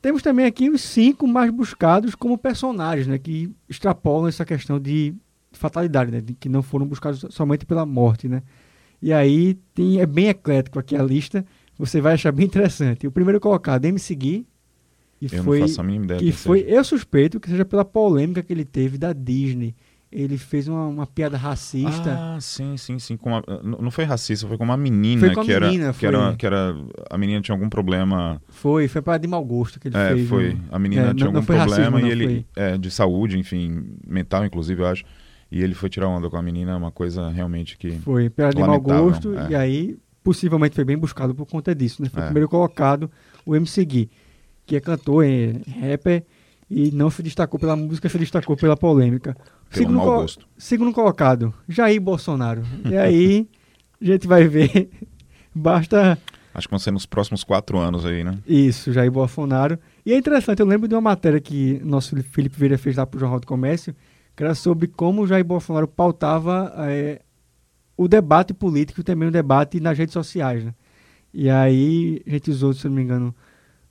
[0.00, 5.12] temos também aqui os cinco mais buscados como personagens, né, que extrapolam essa questão de
[5.52, 8.42] fatalidade, né, de que não foram buscados somente pela morte, né.
[9.02, 11.44] E aí tem, é bem eclético aqui a lista,
[11.80, 13.06] você vai achar bem interessante.
[13.06, 14.46] O primeiro colocado, MC Gui,
[15.18, 16.70] que Eu foi, não faço a mínima ideia que foi, seja.
[16.76, 19.74] eu suspeito que seja pela polêmica que ele teve da Disney.
[20.12, 22.16] Ele fez uma, uma piada racista.
[22.18, 23.16] Ah, sim, sim, sim.
[23.16, 25.92] Com uma- não foi racista, foi com uma menina, Foi com a que, menina, era,
[25.92, 26.08] que foi.
[26.08, 26.36] era.
[26.36, 26.74] Que era.
[27.08, 28.42] A menina tinha algum problema.
[28.48, 30.28] Foi, foi para de mau gosto que ele É, fez.
[30.28, 30.54] foi.
[30.54, 32.46] no- A menina É, tinha não- não algum racismo, problema não, e ele.
[32.56, 35.04] É, de saúde, enfim, mental, inclusive, eu acho.
[35.52, 37.92] E ele foi tirar onda com a menina, uma coisa realmente que.
[38.00, 39.38] Foi, piada de mau gosto.
[39.38, 39.50] é.
[39.50, 42.02] E aí, possivelmente foi bem buscado por conta disso.
[42.02, 42.08] Né?
[42.08, 42.26] Foi o É.
[42.26, 43.10] primeiro colocado,
[43.46, 44.10] o MC Gui,
[44.66, 46.24] que é cantor, é rapper,
[46.70, 49.36] e não se destacou pela música, se destacou pela polêmica.
[49.70, 50.46] Pelo mau colo- gosto.
[50.58, 52.62] segundo colocado, Jair Bolsonaro.
[52.84, 53.48] E aí,
[54.00, 54.90] a gente vai ver.
[55.54, 56.18] Basta
[56.52, 58.38] Acho que vão ser nos próximos quatro anos aí, né?
[58.46, 59.78] isso, Jair Bolsonaro.
[60.04, 63.16] E é interessante, eu lembro de uma matéria que nosso Felipe Vieira fez lá para
[63.16, 63.94] o Jornal do Comércio,
[64.36, 67.20] que era sobre como o Jair Bolsonaro pautava eh,
[68.00, 70.64] o debate político e também o debate nas redes sociais.
[70.64, 70.72] Né?
[71.34, 73.34] E aí a gente usou, se não me engano,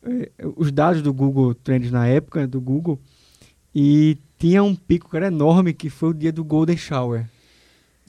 [0.04, 3.00] eh, os dados do Google Trends na época, do Google,
[3.74, 7.28] e tinha um pico que era enorme, que foi o dia do Golden Shower.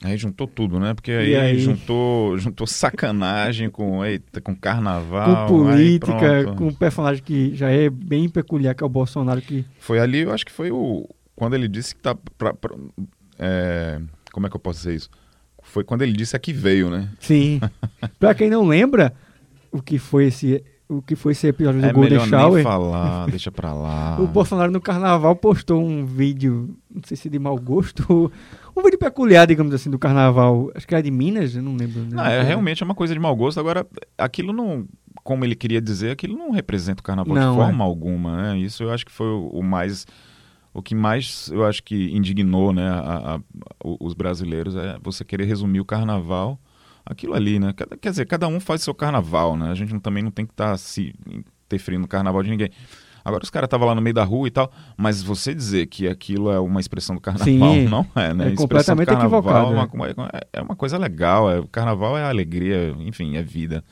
[0.03, 0.95] Aí juntou tudo, né?
[0.95, 1.59] Porque aí, aí?
[1.59, 5.45] juntou, juntou sacanagem com, eita, com carnaval.
[5.45, 9.63] com política, com um personagem que já é bem peculiar, que é o Bolsonaro, que
[9.77, 11.07] Foi ali, eu acho que foi o.
[11.35, 12.15] Quando ele disse que tá.
[12.39, 12.75] Pra, pra-
[13.37, 15.09] é, como é que eu posso dizer isso?
[15.71, 17.07] Foi quando ele disse a que veio, né?
[17.17, 17.61] Sim.
[18.19, 19.13] pra quem não lembra
[19.71, 22.63] o que foi esse, o que foi esse episódio do é Golden melhor Shower, nem
[22.63, 24.19] falar, deixa pra lá.
[24.19, 28.29] o Bolsonaro no carnaval postou um vídeo, não sei se de mau gosto,
[28.75, 30.69] um vídeo peculiar, digamos assim, do carnaval.
[30.75, 32.05] Acho que era de Minas, eu não lembro.
[32.11, 33.57] Não, é realmente é uma coisa de mau gosto.
[33.57, 34.85] Agora, aquilo não.
[35.23, 37.63] Como ele queria dizer, aquilo não representa o carnaval Não, de é.
[37.63, 38.57] forma alguma, né?
[38.57, 40.05] Isso eu acho que foi o, o mais.
[40.73, 43.39] O que mais eu acho que indignou né, a- a-
[43.99, 46.59] os brasileiros é você querer resumir o carnaval
[47.05, 47.73] aquilo ali, né?
[47.99, 49.69] Quer dizer, cada um faz seu carnaval, né?
[49.71, 51.13] A gente não- também não tem que estar se
[51.67, 52.69] interferindo no carnaval de ninguém.
[53.23, 56.07] Agora os caras estavam lá no meio da rua e tal, mas você dizer que
[56.07, 58.47] aquilo é uma expressão do carnaval Sim, não é, né?
[58.49, 62.23] é completamente carnaval equivocado, é uma, uma- é uma coisa legal, é, o carnaval é
[62.23, 63.83] alegria, enfim, é vida.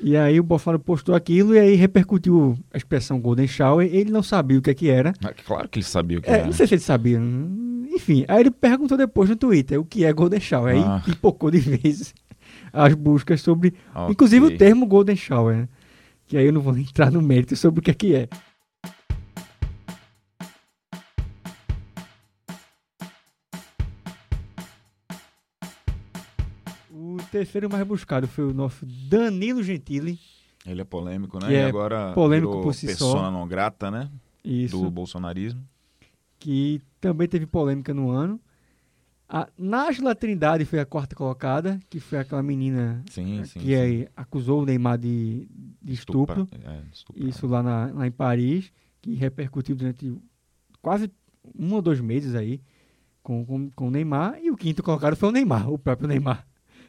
[0.00, 3.88] E aí o Bolsonaro postou aquilo e aí repercutiu a expressão Golden Shower.
[3.92, 5.12] Ele não sabia o que, é que era.
[5.24, 6.44] Ah, Claro que ele sabia o que É, era.
[6.46, 7.18] não sei se ele sabia.
[7.18, 10.72] hum, Enfim, aí ele perguntou depois no Twitter o que é Golden Shower.
[10.76, 11.02] Aí Ah.
[11.04, 12.14] pipocou de vez
[12.72, 14.12] as buscas sobre, Ok.
[14.12, 15.56] inclusive o termo Golden Shower.
[15.56, 15.68] né?
[16.28, 18.28] Que aí eu não vou entrar no mérito sobre o que é que é.
[27.00, 30.18] O terceiro mais buscado foi o nosso Danilo Gentili.
[30.66, 31.52] Ele é polêmico, né?
[31.52, 33.12] E é agora polêmico por si só.
[33.12, 34.10] persona não grata, né?
[34.44, 34.80] Isso.
[34.80, 35.62] Do bolsonarismo.
[36.40, 38.40] que também teve polêmica no ano.
[39.28, 44.06] A Nájila Trindade foi a quarta colocada, que foi aquela menina Sim, sim, que sim.
[44.16, 45.46] acusou o Neymar de,
[45.82, 46.42] de estupro.
[46.44, 47.28] Estupra- é, estuprar.
[47.28, 50.12] Isso lá, na- lá em Paris, que repercutiu durante
[50.80, 51.10] quase
[51.58, 52.60] um ou dois meses aí
[53.22, 54.38] com, com, com o Neymar.
[54.42, 56.46] E o quinto colocado foi o Neymar, o próprio Neymar.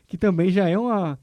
[0.09, 1.17] Que também já é uma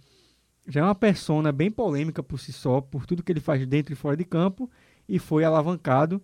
[0.66, 3.92] já é uma persona bem polêmica por si só, por tudo que ele faz dentro
[3.92, 4.68] e fora de campo,
[5.08, 6.20] e foi alavancado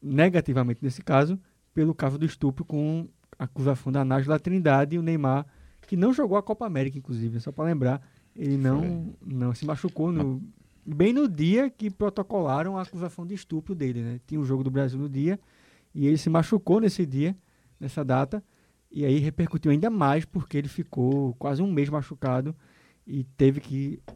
[0.00, 1.38] negativamente nesse caso,
[1.74, 5.46] pelo caso do estupro com a acusação da Nájila Trindade e o Neymar,
[5.86, 8.00] que não jogou a Copa América, inclusive, só para lembrar,
[8.34, 10.42] ele não, não se machucou no,
[10.86, 14.20] bem no dia que protocolaram a acusação de estupro dele, né?
[14.26, 15.38] Tinha o jogo do Brasil no dia
[15.94, 17.36] e ele se machucou nesse dia,
[17.78, 18.42] nessa data,
[18.90, 22.54] e aí repercutiu ainda mais porque ele ficou quase um mês machucado
[23.06, 24.14] e teve que Foi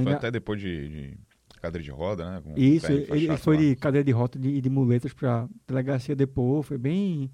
[0.00, 1.18] ainda até depois de, de
[1.60, 2.40] cadeira de roda, né?
[2.42, 3.62] Com isso, ele, foi lá.
[3.62, 7.30] de cadeira de rota de- e de muletas pra delegacia depor, foi bem,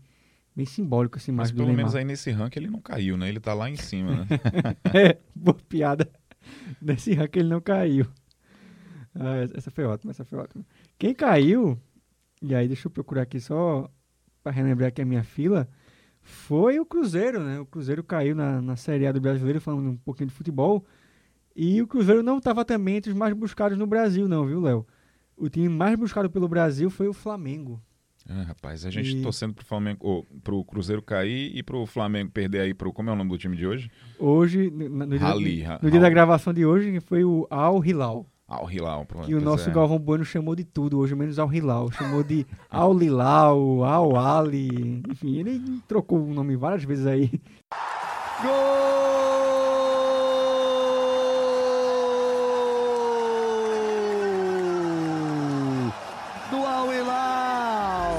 [0.55, 3.29] bem simbólico essa Mas imagem do pelo menos aí nesse ranking ele não caiu, né?
[3.29, 4.27] Ele tá lá em cima, né?
[4.94, 6.11] é, boa piada.
[6.81, 8.07] Nesse ranking ele não caiu.
[9.14, 10.64] Ah, essa- foi ótima, essa foi ótima.
[10.99, 11.79] Quem caiu,
[12.42, 13.90] e aí deixa eu procurar aqui só
[14.42, 15.68] pra relembrar aqui a minha fila,
[16.25, 17.61] foi o Cruzeiro, né?
[17.61, 20.85] O Cruzeiro caiu na, na Série A do Brasileiro, falando um pouquinho de futebol.
[21.55, 24.87] E o Cruzeiro não estava também entre os mais buscados no Brasil, não, viu, Léo?
[25.37, 27.81] O time mais buscado pelo Brasil foi o Flamengo.
[28.29, 32.31] Ah, rapaz, a gente E- torcendo pro Flamengo, ou, pro Cruzeiro cair e pro Flamengo
[32.31, 32.91] perder aí pro.
[32.93, 33.91] Como é o nome do time de hoje?
[34.19, 38.27] Hoje, no, no dia, no dia da gravação de hoje, foi o Al Hilal.
[38.47, 39.07] Al Hilal.
[39.07, 39.73] pronto, Que o nosso é.
[39.73, 41.91] Galvão Bueno chamou de tudo hoje, menos Al Hilal.
[41.93, 45.03] Chamou de Al Hilal, Al Ali.
[45.09, 47.31] Enfim, ele trocou o nome várias vezes aí.
[56.51, 58.15] Do Al Hilal.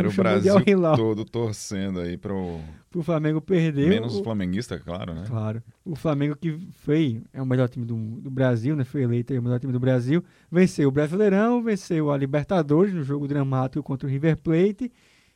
[0.00, 0.96] Era o Brasil Hilal.
[0.96, 2.58] todo torcendo aí pro.
[2.90, 3.88] Pro Flamengo perder.
[3.88, 5.24] Menos o, flamenguista, claro, né?
[5.26, 5.62] Claro.
[5.84, 8.82] O Flamengo que foi, é o melhor time do, do Brasil, né?
[8.84, 10.24] Foi eleito aí o melhor time do Brasil.
[10.50, 14.90] Venceu o Brasileirão, venceu a Libertadores no jogo dramático contra o River Plate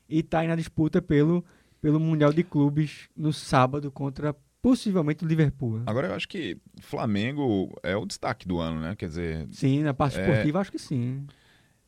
[0.09, 1.45] e tá aí na disputa pelo,
[1.81, 5.77] pelo Mundial de Clubes no sábado contra possivelmente o Liverpool.
[5.79, 5.83] né?
[5.87, 8.95] Agora eu acho que Flamengo é o destaque do ano, né?
[8.97, 10.23] Quer dizer, Sim, na parte É.
[10.23, 11.25] esportiva acho que sim.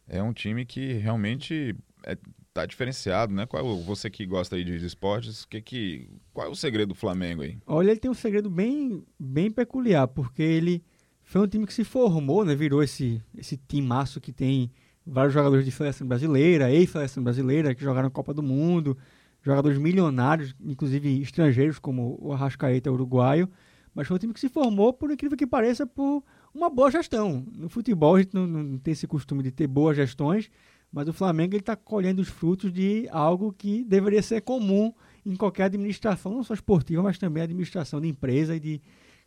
[0.08, 2.16] é um time que realmente é,
[2.56, 3.44] tá diferenciado, né?
[3.44, 7.42] Qual, você que gosta aí de, esportes, que, que, qual é o segredo do Flamengo
[7.42, 7.58] aí?
[7.66, 10.82] Olha, ele tem um segredo bem, bem peculiar, porque ele
[11.22, 12.54] foi um time que se formou, né?
[12.54, 14.70] Virou esse, esse timaço que tem
[15.06, 18.96] vários jogadores de seleção brasileira, ex-seleção brasileira, que jogaram Copa do Mundo,
[19.42, 23.50] jogadores milionários, inclusive estrangeiros, como o Arrascaeta uruguaio.
[23.94, 26.22] Mas foi um time que se formou, por incrível que pareça, por
[26.54, 27.46] uma boa gestão.
[27.54, 30.50] No futebol a gente não, não tem esse costume de ter boas gestões,
[30.96, 34.94] mas o Flamengo está colhendo os frutos de algo que deveria ser comum
[35.26, 38.80] em qualquer administração, não só esportiva, mas também administração de empresa e de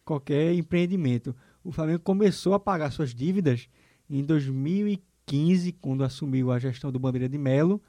[0.03, 1.36] qualquer empreendimento.
[1.63, 3.69] O Flamengo começou a pagar suas dívidas
[4.10, 7.79] em 2015, quando assumiu a gestão do Bandeira de Melo,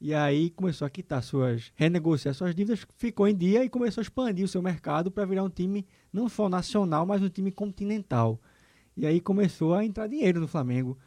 [0.00, 4.02] e aí começou a quitar suas, renegociar suas dívidas, ficou em dia e começou a
[4.02, 8.42] expandir o seu mercado para virar um time não só nacional, mas um time continental.
[8.96, 10.98] E aí começou a entrar dinheiro no Flamengo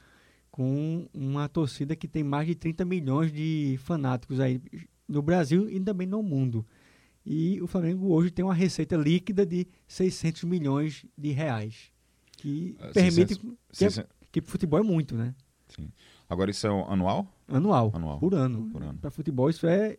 [0.51, 4.61] com uma torcida que tem mais de 30 milhões de fanáticos aí
[5.07, 6.65] no Brasil e também no mundo.
[7.25, 11.91] E o Flamengo hoje tem uma receita líquida de 600 milhões de reais,
[12.33, 15.33] que Ah, permite 600 que, 600 que futebol é muito, né?
[16.29, 17.27] Agora isso é o anual?
[17.47, 18.19] Anual, Anual.
[18.19, 18.69] por ano.
[18.71, 18.97] Por ano.
[18.99, 19.95] Para futebol isso é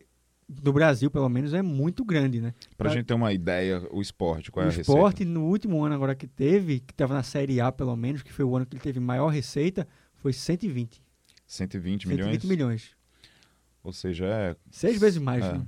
[0.47, 2.53] do Brasil, pelo menos, é muito grande, né?
[2.77, 5.31] Pra Pra- gente ter uma ideia, o esporte, qual é o a esporte, receita?
[5.31, 8.43] no último ano agora que teve, que estava na Série A pelo menos, que foi
[8.45, 9.87] o ano que ele teve maior receita,
[10.23, 11.03] foi 120.
[11.45, 12.45] 120 120 milhões?
[12.45, 12.95] milhões.
[13.83, 14.55] Ou seja, é...
[14.71, 15.67] Seis vezes mais, é, né?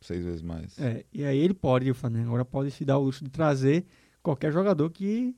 [0.00, 0.78] Seis vezes mais.
[0.78, 3.84] É, e aí ele pode, o Flamengo agora pode se dar o luxo de trazer
[4.22, 5.36] qualquer jogador que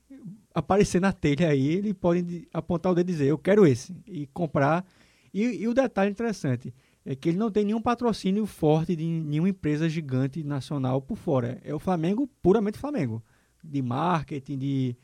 [0.55, 3.93] aparecer na telha aí, ele pode de- apontar o dedo e dizer, eu quero esse,
[4.07, 4.87] e comprar.
[5.33, 6.73] E, e o detalhe interessante
[7.05, 11.61] é que ele não tem nenhum patrocínio forte de nenhuma empresa gigante nacional por fora.
[11.65, 13.21] É o Flamengo, puramente Flamengo.
[13.63, 14.97] De marketing, de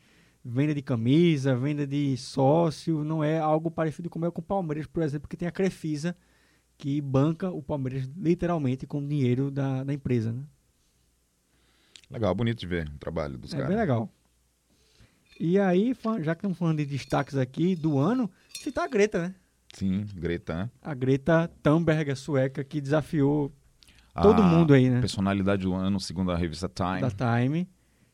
[0.45, 4.87] venda de camisa, venda de sócio, não é algo parecido como é com o Palmeiras,
[4.87, 6.17] por exemplo, que tem a Crefisa,
[6.79, 10.33] que banca o Palmeiras literalmente com o dinheiro da, da empresa.
[10.33, 10.43] Né?
[12.11, 13.69] Legal, bonito de ver o trabalho dos É caras.
[13.69, 14.11] bem legal.
[15.39, 18.31] E aí, já que estamos falando de destaques aqui do ano,
[18.63, 19.35] citar a Greta, né?
[19.73, 20.71] Sim, Greta?
[20.83, 23.53] A Greta Thunberg, a sueca, que desafiou
[24.21, 25.01] todo A mundo aí, né?
[25.01, 27.01] Personalidade do ano, segundo a revista Time.
[27.01, 27.69] da Time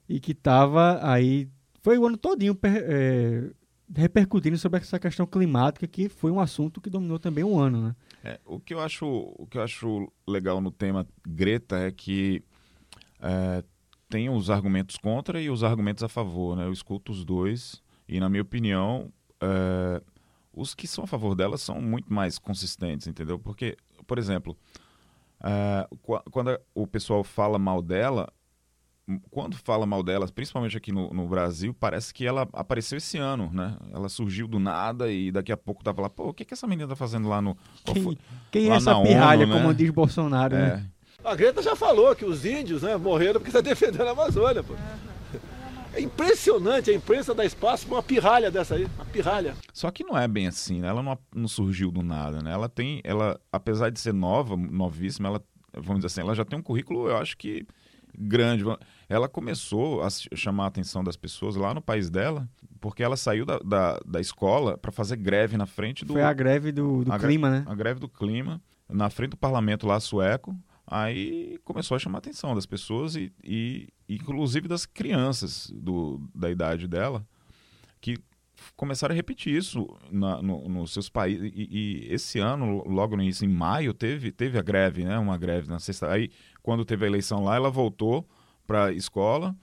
[0.08, 1.48] e que tava aí
[1.86, 3.48] foi o ano todinho é,
[3.94, 7.96] repercutindo sobre essa questão climática que foi um assunto que dominou também o ano, né?
[8.24, 12.42] É, o que eu acho, o que eu acho legal no tema Greta é que
[13.20, 13.62] é,
[14.08, 16.64] tem os argumentos contra e os argumentos a favor, né?
[16.66, 20.02] Eu escuto os dois e na minha opinião é,
[20.52, 23.38] os que são a favor dela são muito mais consistentes, entendeu?
[23.38, 23.76] Porque,
[24.08, 24.56] por exemplo,
[25.40, 28.28] é, qu- quando o pessoal fala mal dela,
[29.30, 33.50] quando fala mal dela, principalmente aqui no, no Brasil, parece que ela apareceu esse ano,
[33.52, 33.76] né?
[33.92, 36.66] Ela surgiu do nada e daqui a pouco tava lá, pô, o que, que essa
[36.66, 37.56] menina tá fazendo lá no.
[37.84, 38.18] Quem, foi?"
[38.50, 39.60] quem é Lá essa na pirralha, ONU, né?
[39.62, 40.58] como diz Bolsonaro, É.
[40.76, 40.86] né?
[41.24, 44.62] A Greta já falou que os índios né, morreram porque está defendendo a Amazônia.
[44.62, 44.74] Pô.
[45.94, 48.84] É impressionante a imprensa dar espaço para uma pirralha dessa aí.
[48.96, 49.54] Uma pirralha.
[49.72, 50.88] Só que não é bem assim, né?
[50.88, 52.52] Ela não, não surgiu do nada, né?
[52.52, 55.42] Ela tem, ela, apesar de ser nova, novíssima, ela,
[55.74, 57.66] vamos dizer assim, ela já tem um currículo, eu acho que
[58.16, 58.62] grande.
[59.08, 62.48] Ela começou a chamar a atenção das pessoas lá no país dela,
[62.80, 66.32] porque ela saiu da, da, da escola para fazer greve na frente do Foi a
[66.32, 67.64] greve do, do a clima, né?
[67.66, 70.56] A greve do clima, na frente do parlamento lá sueco.
[70.86, 76.50] Aí começou a chamar a atenção das pessoas e, e inclusive das crianças do, da
[76.50, 77.26] idade dela,
[78.00, 78.18] que
[78.76, 81.52] começaram a repetir isso na, no, nos seus países.
[81.54, 85.18] E, e esse ano, logo no início, em maio, teve, teve a greve, né?
[85.18, 86.10] Uma greve na sexta.
[86.10, 86.30] Aí,
[86.62, 88.26] quando teve a eleição lá, ela voltou
[88.66, 89.54] para a escola.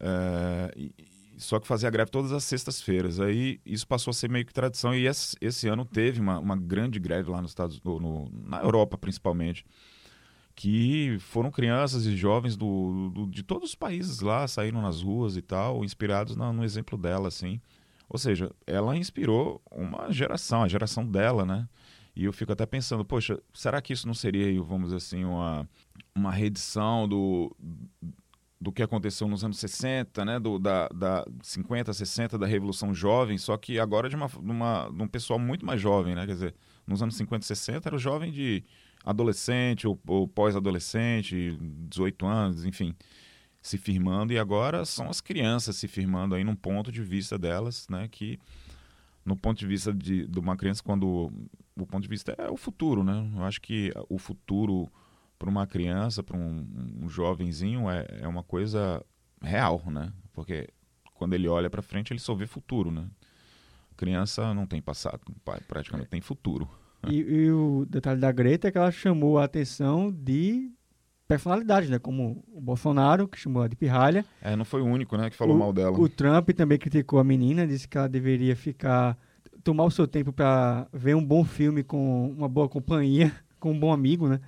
[0.00, 0.94] é, e-
[1.38, 3.20] só que fazia greve todas as sextas-feiras.
[3.20, 4.92] Aí isso passou a ser meio que tradição.
[4.92, 8.60] E esse, esse ano teve uma, uma grande greve lá nos Estados no, no- na
[8.60, 9.64] Europa, principalmente.
[10.54, 15.36] Que foram crianças e jovens do, do- de todos os países lá, saíram nas ruas
[15.36, 17.60] e tal, inspirados na- no exemplo dela, assim.
[18.08, 21.68] Ou seja, ela inspirou uma geração, a geração dela, né?
[22.16, 25.68] E eu fico até pensando, poxa, será que isso não seria, vamos dizer assim, uma,
[26.12, 27.54] uma reedição do,
[28.60, 30.40] do que aconteceu nos anos 60, né?
[30.40, 34.88] Do, da, da 50, 60, da Revolução Jovem, só que agora de, uma, de, uma,
[34.88, 36.26] de um pessoal muito mais jovem, né?
[36.26, 36.54] Quer dizer,
[36.86, 38.64] nos anos 50 e 60 era o jovem de
[39.04, 41.56] adolescente ou, ou pós-adolescente,
[41.88, 42.94] 18 anos, enfim,
[43.62, 47.86] se firmando, e agora são as crianças se firmando aí num ponto de vista delas,
[47.88, 48.08] né?
[48.10, 48.40] Que
[49.24, 51.30] no ponto de vista de, de uma criança, quando
[51.76, 53.30] o ponto de vista é o futuro, né?
[53.36, 54.90] Eu acho que o futuro
[55.38, 56.66] para uma criança, para um,
[57.02, 59.04] um jovenzinho, é, é uma coisa
[59.40, 60.12] real, né?
[60.32, 60.68] Porque
[61.14, 63.06] quando ele olha para frente, ele só vê futuro, né?
[63.96, 66.68] Criança não tem passado, pa- praticamente tem futuro.
[67.08, 70.70] E, e o detalhe da Greta é que ela chamou a atenção de
[71.26, 71.98] personalidades, né?
[71.98, 74.24] Como o Bolsonaro, que chamou ela de pirralha.
[74.40, 75.98] É, não foi o único, né, que falou o, mal dela.
[75.98, 79.16] O Trump também criticou a menina, disse que ela deveria ficar
[79.62, 83.78] tomar o seu tempo para ver um bom filme com uma boa companhia, com um
[83.78, 84.40] bom amigo, né?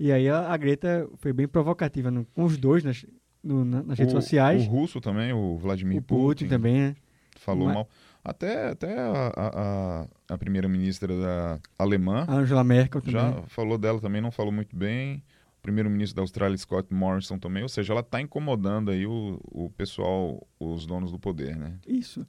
[0.00, 3.04] E aí a, a Greta foi bem provocativa no- com os dois nas,
[3.44, 4.62] no- na- nas redes O- sociais.
[4.66, 6.96] O russo também, o Vladimir O Putin também, né?
[7.36, 7.88] Falou Mas- mal.
[8.24, 13.14] Até, até a, a, a- primeira-ministra da alemã Angela Merkel também.
[13.20, 15.22] já falou dela também, não falou muito bem.
[15.58, 17.62] O primeiro-ministro da Austrália, Scott Morrison, também.
[17.62, 21.74] Ou seja, ela está incomodando aí o, o pessoal, os donos do poder, né?
[21.86, 22.26] Isso.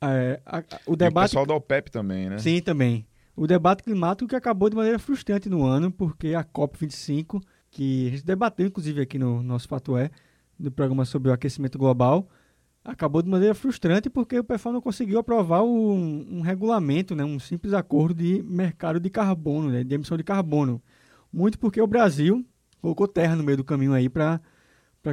[0.00, 2.38] É, a- a- o E o debate pessoal da OPEP também, né?
[2.38, 3.04] Sim, também.
[3.40, 8.10] O debate climático que acabou de maneira frustrante no ano, porque a COP25, que a
[8.10, 10.10] gente debateu inclusive aqui no nosso Fato É,
[10.58, 12.28] no programa sobre o aquecimento global,
[12.84, 17.38] acabou de maneira frustrante porque o pessoal não conseguiu aprovar um, um regulamento, né, um
[17.38, 20.82] simples acordo de mercado de carbono, né, de emissão de carbono.
[21.32, 22.44] Muito porque o Brasil
[22.82, 24.40] colocou terra no meio do caminho aí para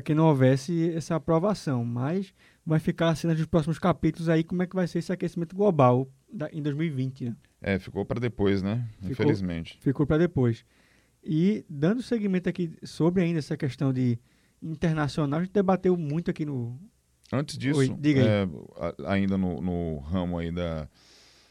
[0.03, 2.33] que não houvesse essa aprovação, mas
[2.65, 5.55] vai ficar a cena dos próximos capítulos aí como é que vai ser esse aquecimento
[5.55, 7.35] global da- em 2020, né?
[7.61, 8.87] É, ficou para depois, né?
[8.95, 9.77] Ficou- Infelizmente.
[9.81, 10.63] Ficou para depois.
[11.23, 14.19] E dando seguimento aqui sobre ainda essa questão de
[14.61, 16.79] internacional, a gente debateu muito aqui no
[17.33, 18.47] Antes disso, Oi, é,
[19.07, 20.87] ainda no, no ramo aí da,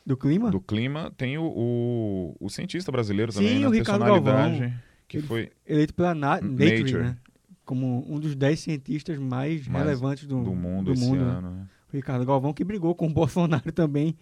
[0.06, 0.48] do clima.
[0.48, 3.66] do clima, tem o, o, o cientista brasileiro Sim, também, né?
[3.66, 4.72] o Ricardo Galvão.
[5.08, 7.02] que Ele foi eleito pela Na Nature, Nature.
[7.02, 7.16] né?
[7.64, 11.30] Como um dos 10 cientistas mais, Mais relevantes do, do mundo do mundo, né?
[11.32, 11.50] ano.
[11.50, 11.66] né?
[11.92, 14.16] O Ricardo Galvão, que brigou com o Bolsonaro também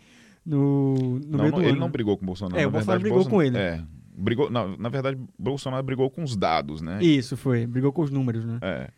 [0.44, 1.80] no, no Não, meio não, do ele ano.
[1.80, 2.60] não brigou com o Bolsonaro.
[2.60, 3.58] É, o Bolsonaro verdade, brigou com ele.
[3.58, 3.82] É,
[4.16, 7.02] brigou, na, na verdade, Bolsonaro brigou com os dados, né?
[7.02, 7.66] Isso, foi.
[7.66, 8.58] Brigou com os números, né?
[8.62, 8.88] É.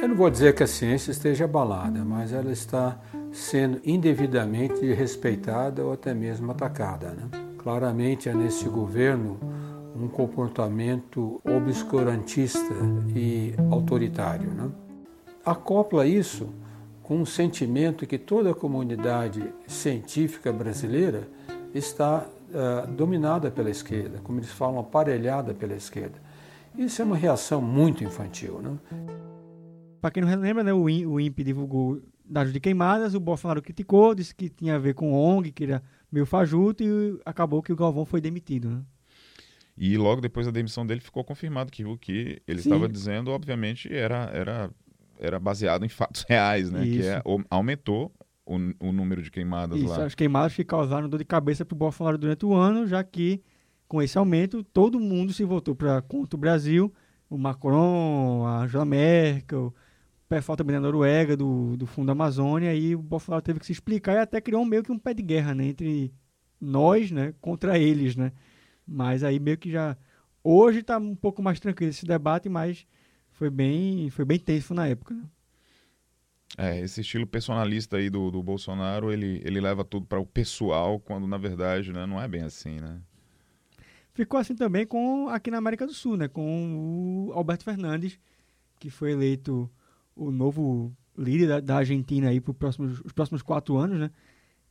[0.00, 3.00] Eu não vou dizer que a ciência esteja abalada, mas ela está
[3.32, 7.10] sendo indevidamente respeitada ou até mesmo atacada.
[7.10, 7.28] Né?
[7.58, 9.38] Claramente há nesse governo
[9.96, 12.74] um comportamento obscurantista
[13.14, 14.50] e autoritário.
[14.50, 14.70] Né?
[15.44, 16.48] Acopla isso
[17.06, 21.28] com um sentimento que toda a comunidade científica brasileira
[21.72, 26.20] está uh, dominada pela esquerda, como eles falam, aparelhada pela esquerda.
[26.76, 28.60] Isso é uma reação muito infantil.
[28.60, 28.76] Né?
[30.00, 33.62] Para quem não lembra, né, o, IN, o INPE divulgou dados de queimadas, o Bolsonaro
[33.62, 37.72] criticou, disse que tinha a ver com ONG, que era meio fajuto, e acabou que
[37.72, 38.68] o Galvão foi demitido.
[38.68, 38.82] Né?
[39.78, 42.70] E logo depois da demissão dele ficou confirmado que o que ele Sim.
[42.70, 44.70] estava dizendo, obviamente, era, era,
[45.18, 46.82] era baseado em fatos reais, né?
[46.84, 47.08] Que Isso.
[47.08, 48.12] é, o- aumentou
[48.44, 50.04] o, o número de queimadas Isso, lá.
[50.06, 53.42] as queimadas que causaram dor de cabeça para o Bolsonaro durante o ano, já que
[53.88, 56.92] com esse aumento todo mundo se voltou para contra o Brasil,
[57.30, 62.94] o Macron, a Angela Merkel, o pessoal também da Noruega, do, do Fundo Amazônia, e
[62.94, 65.54] o Bolsonaro teve que se explicar e até criou meio que um pé de guerra
[65.54, 66.12] né, entre
[66.60, 68.16] nós né, contra eles.
[68.16, 68.32] Né?
[68.86, 69.96] Mas aí meio que já.
[70.42, 72.86] Hoje está um pouco mais tranquilo esse debate, mas
[73.36, 75.14] foi bem, foi bem tenso na época.
[75.14, 75.24] né?
[76.56, 80.98] É, esse estilo personalista aí do, do Bolsonaro, ele, ele leva tudo para o pessoal,
[80.98, 82.98] quando na verdade né, não é bem assim, né?
[84.14, 86.26] Ficou assim também com aqui na América do Sul, né?
[86.26, 88.18] Com o Alberto Fernandes,
[88.80, 89.70] que foi eleito
[90.14, 94.10] o novo líder da, da Argentina aí para próximos, os próximos quatro anos, né?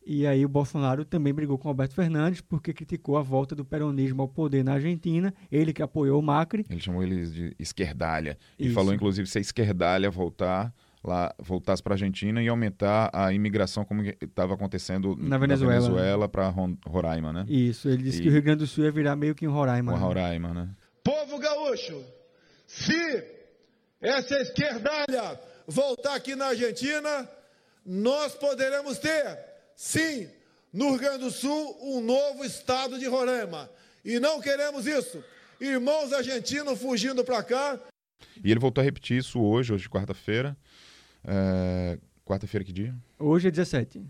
[0.05, 3.65] E aí o Bolsonaro também brigou com o Alberto Fernandes porque criticou a volta do
[3.65, 6.63] peronismo ao poder na Argentina, ele que apoiou o Macri.
[6.69, 8.37] Ele chamou eles de esquerdalha.
[8.59, 8.75] E Isso.
[8.75, 10.71] falou, inclusive, se a esquerdalha voltar
[11.03, 15.73] lá, voltasse para a Argentina e aumentar a imigração como estava acontecendo Na Venezuela.
[15.81, 16.49] Venezuela para
[16.85, 17.45] Roraima, né?
[17.47, 19.51] Isso, ele disse E- que o Rio Grande do Sul ia virar meio que um
[19.51, 19.91] Roraima.
[19.91, 20.03] Com né?
[20.03, 20.69] Roraima, né?
[21.03, 22.03] Povo gaúcho,
[22.67, 23.23] se
[24.01, 27.27] essa esquerdalha voltar aqui na Argentina,
[27.85, 29.39] nós poderemos ter,
[29.75, 30.29] sim,
[30.73, 33.69] no Rio Grande do Sul, um novo estado de Roraima.
[34.03, 35.23] E não queremos isso.
[35.59, 37.79] Irmãos argentinos fugindo para cá,
[38.43, 40.55] E ele voltou a repetir isso hoje, hoje quarta-feira.
[41.23, 42.93] É, Quarta-feira que dia?
[43.19, 44.03] Hoje é 17.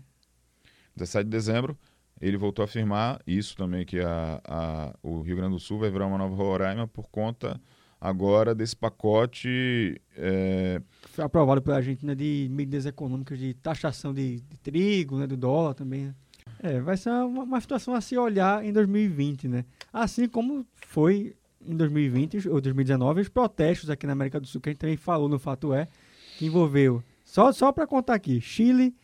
[0.96, 1.78] 17 de dezembro.
[2.20, 5.90] Ele voltou a afirmar isso também, que a, a- o Rio Grande do Sul vai
[5.90, 7.60] virar uma nova Roraima por conta
[8.00, 10.80] agora desse pacote é,
[11.10, 15.74] Foi aprovado pela Argentina de medidas econômicas de taxação de, de trigo, né, do dólar
[15.74, 16.06] também.
[16.06, 16.14] Né?
[16.62, 19.64] É, vai ser uma, uma situação a se olhar em 2020, né?
[19.92, 21.34] Assim como foi
[21.66, 24.96] em 2020 ou 2019 os protestos aqui na América do Sul, que a gente também
[24.96, 25.88] falou no Fato É,
[26.38, 28.94] que envolveu, só, só para contar aqui, Chile,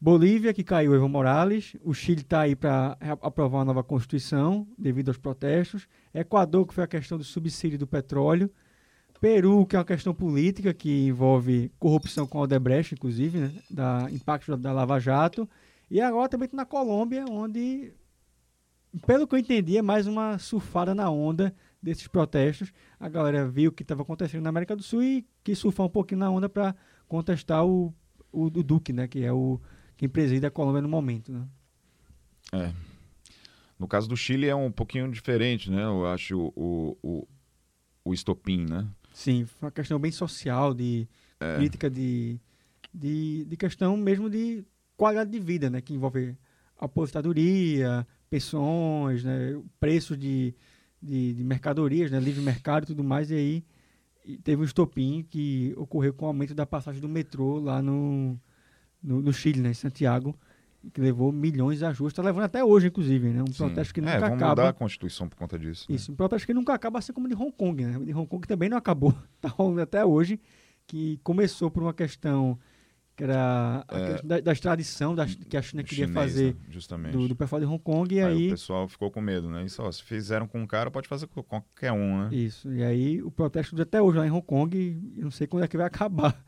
[0.00, 5.08] Bolívia, que caiu Evo Morales, o Chile está aí para aprovar uma nova Constituição devido
[5.08, 8.48] aos protestos, Equador, que foi a questão do subsídio do petróleo,
[9.20, 14.06] Peru, que é uma questão política que envolve corrupção com a Odebrecht, inclusive, né, da
[14.12, 15.48] impacto da, da Lava Jato,
[15.90, 17.92] e agora também tá na Colômbia, onde,
[19.04, 22.72] pelo que eu entendi, é mais uma surfada na onda desses protestos.
[23.00, 25.90] A galera viu o que estava acontecendo na América do Sul e quis surfar um
[25.90, 26.76] pouquinho na onda para
[27.08, 27.92] contestar o,
[28.30, 29.60] o, o Duque, né, que é o
[29.98, 31.30] quem preside a Colômbia no momento.
[31.32, 31.46] Né?
[32.52, 32.72] É.
[33.78, 35.84] No caso do Chile é um pouquinho diferente, né?
[35.84, 37.28] Eu acho o, o,
[38.04, 38.88] o, estopim, né?
[39.12, 41.06] Sim, foi uma questão bem social, de
[41.40, 41.56] É.
[41.56, 42.40] crítica de,
[42.94, 44.64] de, de questão mesmo de
[44.96, 45.80] qualidade de vida, né?
[45.80, 46.36] Que envolve
[46.78, 49.60] aposentadoria, pensões, né?
[49.80, 50.54] preços de,
[51.02, 52.20] de, de mercadorias, né?
[52.20, 53.30] livre mercado e tudo mais.
[53.30, 53.64] E aí
[54.24, 58.38] e teve um estopim que ocorreu com o aumento da passagem do metrô lá no,
[59.02, 59.70] no, no Chile, né?
[59.70, 60.34] em Santiago,
[60.92, 62.12] que levou milhões de ajustes.
[62.12, 63.42] Está levando até hoje, inclusive, né?
[63.42, 63.64] Um Sim.
[63.66, 64.50] protesto que é, nunca vamos acaba.
[64.62, 65.86] mudar a Constituição por conta disso.
[65.88, 65.96] né?
[65.96, 67.98] Isso, um protesto que nunca acaba, assim como o de Hong Kong, né?
[67.98, 70.40] O de Hong Kong também não acabou, tá rolando até hoje,
[70.86, 72.58] que começou por uma questão
[73.16, 74.10] que era a É.
[74.12, 77.12] questão da, da extradição da, que a China queria Chinesa, fazer justamente.
[77.16, 78.46] do, do pessoal de Hong Kong, e Aí, aí...
[78.46, 79.64] o pessoal ficou com medo, né?
[79.64, 82.28] Isso, ó, se fizeram com um cara, pode fazer com qualquer um, né?
[82.32, 85.64] Isso, e aí o protesto até hoje lá em Hong Kong, eu não sei quando
[85.64, 86.40] é que vai acabar.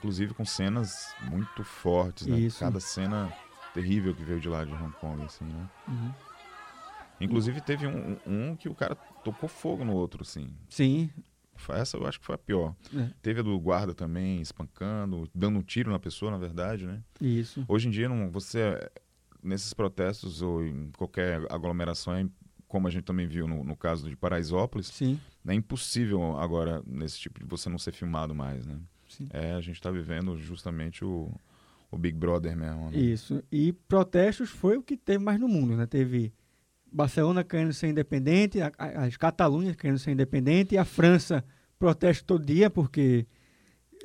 [0.00, 2.38] Inclusive com cenas muito fortes, né?
[2.38, 2.58] Isso.
[2.58, 3.30] Cada cena
[3.74, 5.68] terrível que veio de lá de Hong Kong, assim, né?
[5.86, 6.12] Uhum.
[7.20, 10.50] Inclusive teve um, um que o cara tocou fogo no outro, assim.
[10.70, 11.10] Sim.
[11.68, 12.74] Essa eu acho que foi a pior.
[12.96, 13.10] É.
[13.20, 17.02] Teve a do guarda também, espancando, dando um tiro na pessoa, na verdade, né?
[17.20, 17.62] Isso.
[17.68, 18.80] Hoje em dia, não, você,
[19.42, 22.26] nesses protestos ou em qualquer aglomeração, é,
[22.66, 25.20] como a gente também viu no, no caso de Paraisópolis, Sim.
[25.46, 28.78] é impossível agora, nesse tipo de você não ser filmado mais, né?
[29.10, 29.28] Sim.
[29.32, 31.30] É, a gente está vivendo justamente o,
[31.90, 32.98] o Big Brother mesmo, né?
[32.98, 33.42] Isso.
[33.50, 35.86] E protestos foi o que teve mais no mundo, né?
[35.86, 36.32] Teve
[36.92, 41.44] Barcelona querendo ser independente, a- a- as Catalunhas querendo ser independente, e a França
[41.78, 43.26] protesto todo dia porque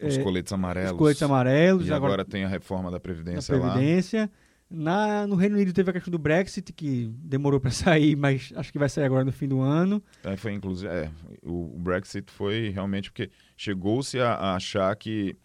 [0.02, 0.92] Os é, coletes amarelos.
[0.92, 1.88] Os coletes amarelos.
[1.88, 4.30] E agora, tem a reforma da Previdência, da Previdência.
[4.70, 8.72] Na, no Reino Unido teve a questão do Brexit, que demorou para sair, mas acho
[8.72, 10.04] que vai sair agora no fim do ano.
[10.24, 11.12] É, foi inclusive, é,
[11.44, 15.38] o, o Brexit foi realmente porque chegou-se a, a achar que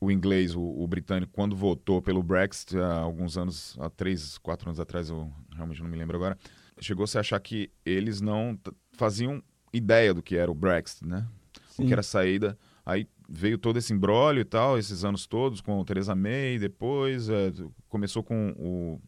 [0.00, 4.68] o inglês, o, o, britânico, quando votou pelo Brexit há alguns anos, há três, quatro
[4.68, 6.36] anos atrás, eu realmente não me lembro agora,
[6.80, 8.58] chegou-se a achar que eles não
[8.92, 11.26] faziam ideia do que era o Brexit, né?
[11.70, 11.84] Sim.
[11.84, 12.58] O que era a saída.
[12.84, 17.28] Aí veio todo esse embrólio e tal, esses anos todos, com o Theresa May, depois
[17.28, 17.52] é,
[17.88, 19.00] começou com o...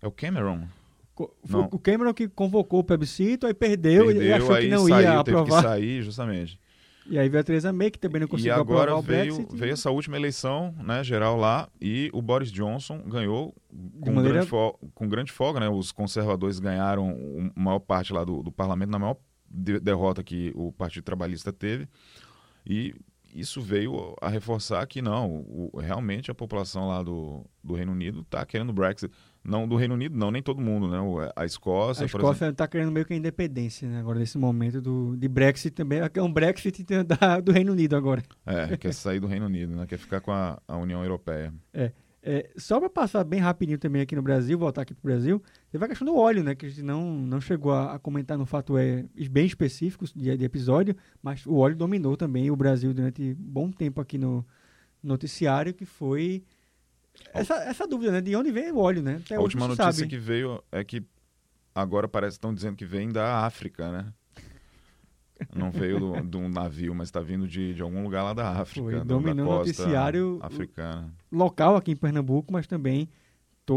[0.00, 0.66] É o Cameron?
[1.44, 5.02] Foi o Cameron que convocou o plebiscito, aí perdeu, perdeu e achou que não saiu,
[5.02, 5.44] ia aprovar.
[5.44, 6.60] Teve que sair, justamente.
[7.06, 9.56] E aí veio a Theresa May, que também não conseguiu aprovar o veio, Brexit.
[9.56, 13.54] veio essa última eleição né, geral lá e o Boris Johnson ganhou
[14.00, 14.44] com, maneira...
[14.44, 14.50] grande,
[14.94, 15.60] com grande folga.
[15.60, 15.68] Né?
[15.68, 19.16] Os conservadores ganharam a maior parte lá do, do parlamento, na maior
[19.50, 21.86] de derrota que o Partido Trabalhista teve.
[22.66, 22.94] E
[23.34, 28.20] isso veio a reforçar que não, o, realmente a população lá do, do Reino Unido
[28.20, 29.12] está querendo o Brexit.
[29.42, 30.98] Não do Reino Unido, não, nem todo mundo, né?
[31.36, 32.04] A Escócia.
[32.04, 33.98] A Escócia está querendo meio que a independência, né?
[33.98, 36.00] Agora, nesse momento do, de Brexit também.
[36.00, 38.22] É um Brexit da, do Reino Unido agora.
[38.46, 39.84] É, quer sair do Reino Unido, né?
[39.86, 41.52] Quer ficar com a, a União Europeia.
[41.74, 41.92] É.
[42.26, 45.42] É, só para passar bem rapidinho também aqui no Brasil, voltar aqui para o Brasil,
[45.74, 46.54] teve a questão do óleo, né?
[46.54, 50.36] Que a gente não, não chegou a, a comentar no fato é bem específicos de,
[50.36, 54.46] de, episódio, mas o óleo dominou também o Brasil durante bom tempo aqui no
[55.02, 56.44] noticiário, que foi
[57.32, 58.20] essa, essa dúvida, né?
[58.20, 59.20] De onde vem o óleo, né?
[59.24, 60.06] Até a última notícia sabe.
[60.06, 61.02] que veio é que
[61.74, 64.12] agora parece que estão dizendo que vem da África, né?
[65.52, 68.80] Não veio de um navio, mas está vindo de, de algum lugar lá da África.
[68.80, 71.12] Foi, dominou o noticiário africana.
[71.32, 73.08] local aqui em Pernambuco, mas também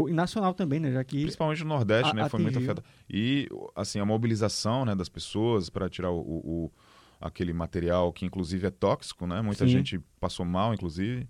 [0.08, 0.92] e nacional também, né?
[0.92, 2.28] Já que Principalmente no Nordeste, a, né?
[2.28, 2.84] Foi muito afetado.
[3.08, 6.72] E assim, a mobilização né, das pessoas para tirar o, o,
[7.20, 9.40] aquele material que inclusive é tóxico, né?
[9.40, 9.72] Muita Sim.
[9.72, 11.26] gente passou mal, inclusive.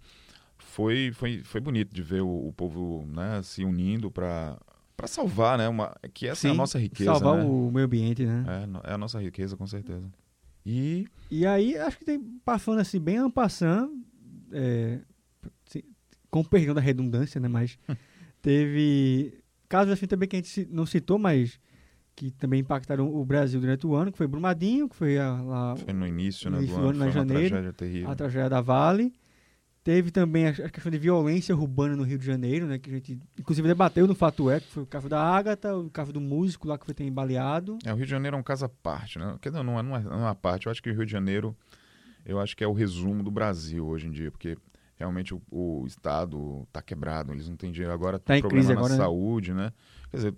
[0.59, 4.59] Foi, foi, foi bonito de ver o, o povo né, se unindo para
[4.97, 5.69] para salvar, né?
[5.69, 7.13] Uma, que essa Sim, é a nossa riqueza.
[7.13, 7.45] Salvar né?
[7.45, 8.45] o meio ambiente, né?
[8.85, 10.11] É, é, a nossa riqueza, com certeza.
[10.67, 11.07] E.
[11.31, 13.93] E aí, acho que tem, passando assim, bem ampassando,
[14.51, 14.99] é,
[16.31, 17.47] com perdão da redundância, né?
[17.47, 17.79] Mas
[18.43, 21.59] teve casos assim também que a gente não citou, mas
[22.18, 25.76] que também impactaram o Brasil durante o ano, que foi Brumadinho, que foi a, lá.
[25.76, 26.59] Foi no início, né?
[26.59, 28.11] início do ano, ano, janeiro, tragédia terrível.
[28.11, 29.12] A tragédia da Vale.
[29.84, 32.78] Teve também a, questão de violência urbana no Rio de Janeiro, né?
[32.78, 35.89] Que a gente, inclusive, debateu no Fato É, que foi o caso da Ágata, o
[35.89, 37.78] caso do músico lá que foi ter embaleado.
[37.86, 39.39] É, o Rio de Janeiro é um caso à parte, né?
[39.41, 40.66] Quer dizer, não é, não, é, não é uma parte.
[40.66, 41.57] Eu acho que o Rio de Janeiro,
[42.26, 44.59] eu acho que é o resumo do Brasil hoje em dia, porque
[44.99, 47.93] realmente o, o Estado está quebrado, eles não têm dinheiro.
[47.93, 48.99] Agora tem tá problema na agora, né?
[48.99, 49.73] saúde, né?
[50.11, 50.35] Quer dizer,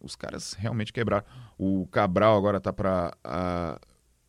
[0.00, 1.26] os caras realmente quebraram.
[1.58, 3.16] O Cabral agora está para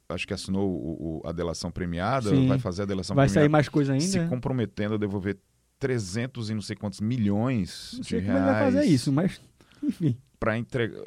[0.09, 2.47] acho que assinou o, o, a delação premiada, Sim.
[2.47, 3.41] vai fazer a delação vai premiada.
[3.41, 4.05] Vai sair mais coisa ainda?
[4.05, 5.37] Se comprometendo a devolver
[5.77, 8.51] 300 e não sei quantos milhões não sei de como reais.
[8.51, 9.39] vai fazer isso, mas
[9.83, 10.17] enfim.
[10.39, 11.03] Para entregar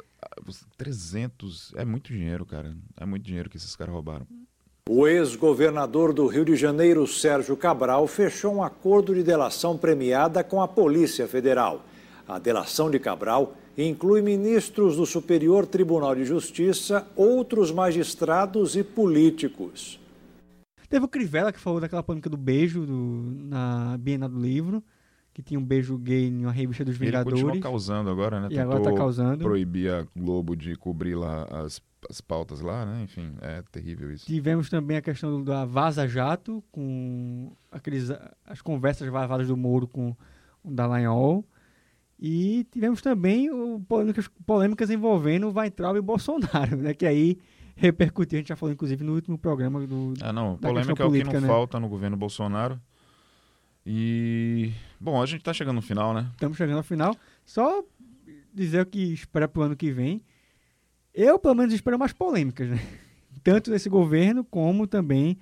[0.77, 2.75] 300 é muito dinheiro, cara.
[2.97, 4.25] É muito dinheiro que esses caras roubaram.
[4.89, 10.61] O ex-governador do Rio de Janeiro, Sérgio Cabral, fechou um acordo de delação premiada com
[10.61, 11.85] a Polícia Federal.
[12.27, 20.01] A delação de Cabral inclui ministros do Superior Tribunal de Justiça, outros magistrados e políticos.
[20.89, 24.83] Teve o Crivella que falou daquela polêmica do beijo do, na Bienal do Livro,
[25.33, 27.39] que tinha um beijo gay em uma revista dos Vingadores.
[27.39, 28.47] Ele continua causando agora, né?
[28.47, 29.43] E Tentou agora tá causando.
[29.45, 33.03] proibir a Globo de cobrir lá as, as pautas lá, né?
[33.03, 34.25] Enfim, é terrível isso.
[34.25, 38.09] Tivemos também a questão da Vaza Jato, com aqueles,
[38.45, 40.15] as conversas vazadas do Moro com
[40.63, 41.45] o Dallagnol.
[42.19, 46.93] E tivemos também o, polêmicas, polêmicas envolvendo Weintraub e Bolsonaro, né?
[46.93, 47.37] Que aí
[47.75, 50.13] repercutiu, a gente já falou inclusive no último programa do.
[50.21, 51.47] Ah, não, polêmica é o que não né?
[51.47, 52.79] falta no governo Bolsonaro.
[53.85, 54.71] E.
[54.99, 56.29] Bom, a gente está chegando no final, né?
[56.33, 57.15] Estamos chegando ao final.
[57.45, 57.83] Só
[58.53, 60.23] dizer o que espera para o ano que vem.
[61.13, 62.79] Eu, pelo menos, espero mais polêmicas, né?
[63.43, 65.37] Tanto desse governo, como também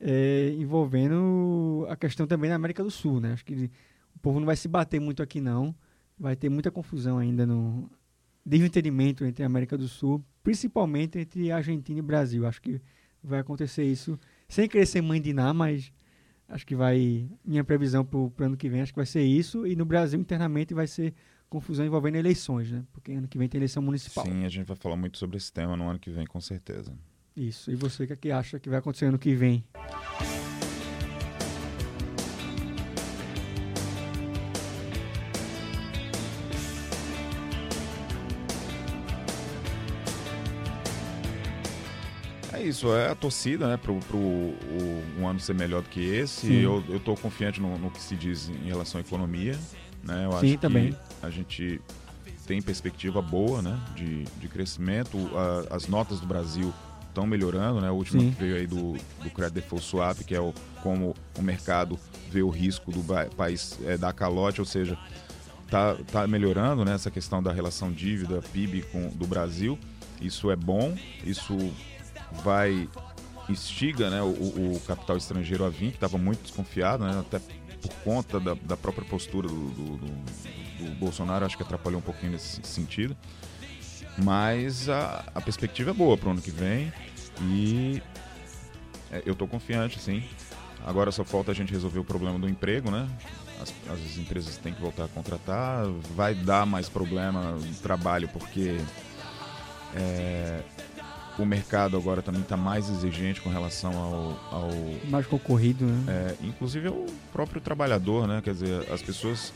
[0.00, 3.32] é, envolvendo a questão também na América do Sul, né?
[3.32, 3.70] Acho que
[4.14, 5.74] o povo não vai se bater muito aqui, não
[6.18, 7.88] vai ter muita confusão ainda no
[8.44, 12.46] desentendimento entre a América do Sul, principalmente entre Argentina e Brasil.
[12.46, 12.80] Acho que
[13.22, 14.18] vai acontecer isso
[14.48, 15.92] sem querer ser mãe de mas
[16.48, 17.28] acho que vai.
[17.44, 19.66] Minha previsão para o ano que vem acho que vai ser isso.
[19.66, 21.14] E no Brasil, internamente, vai ser
[21.48, 22.82] confusão envolvendo eleições, né?
[22.92, 24.24] Porque ano que vem tem eleição municipal.
[24.24, 26.92] Sim, a gente vai falar muito sobre esse tema no ano que vem, com certeza.
[27.36, 27.70] Isso.
[27.70, 29.64] E você, o que, é que acha que vai acontecer ano que vem?
[42.52, 43.78] É isso, é a torcida, né,
[44.14, 46.46] o- um ano ser melhor do que esse.
[46.48, 46.60] Sim.
[46.62, 49.58] Eu, eu tô confiante no, no que se diz em relação à economia,
[50.02, 50.24] né?
[50.26, 50.92] Eu Sim, acho também.
[50.92, 51.80] que a gente
[52.46, 55.18] tem perspectiva boa, né, de, de crescimento.
[55.70, 56.72] A- as notas do Brasil
[57.08, 57.90] estão melhorando, né?
[57.90, 58.30] O último Sim.
[58.32, 58.92] que veio aí do,
[59.22, 61.98] do Credit Default Swap, que é o, como o mercado
[62.30, 63.02] vê o risco do
[63.36, 64.96] país é, dar calote, ou seja,
[65.70, 69.78] tá, tá melhorando né, essa questão da relação dívida PIB com, do Brasil.
[70.20, 71.56] Isso é bom, isso
[72.44, 72.88] vai
[73.48, 77.40] instiga né, o, o capital estrangeiro a vir, que estava muito desconfiado, né, até
[77.80, 80.38] por conta da, da própria postura do, do- do-
[80.78, 83.16] do Bolsonaro, acho que atrapalhou um pouquinho nesse sentido.
[84.16, 86.92] Mas a, a perspectiva é boa para o ano que vem
[87.42, 88.02] e
[89.12, 90.22] é, eu estou confiante, sim.
[90.86, 93.08] Agora só falta a gente resolver o problema do emprego, né?
[93.60, 98.78] As, as empresas têm que voltar a contratar, vai dar mais problema no trabalho porque
[99.94, 100.60] é,
[101.38, 104.70] o mercado agora também está mais exigente com relação ao, ao
[105.08, 106.04] Mais concorrido, né?
[106.40, 108.40] é, inclusive o próprio trabalhador, né?
[108.42, 109.52] Quer dizer, as pessoas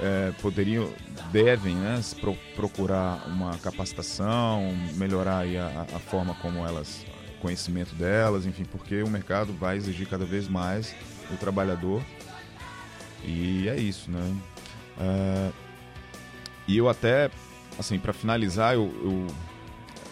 [0.00, 0.90] é, poderiam,
[1.30, 7.04] devem, né, pro- procurar uma capacitação, melhorar aí a, a forma como elas,
[7.40, 10.94] conhecimento delas, enfim, porque o mercado vai exigir cada vez mais
[11.32, 12.02] o trabalhador
[13.22, 14.34] e é isso, né?
[14.98, 15.50] É,
[16.66, 17.30] e eu até,
[17.78, 19.26] assim, para finalizar, eu, eu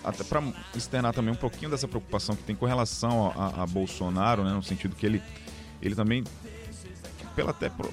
[0.05, 0.43] até para
[0.75, 4.53] externar também um pouquinho dessa preocupação que tem com relação a, a- a Bolsonaro, né,
[4.53, 5.23] no sentido que ele,
[5.81, 6.25] ele também,
[7.37, 7.93] pela até pro-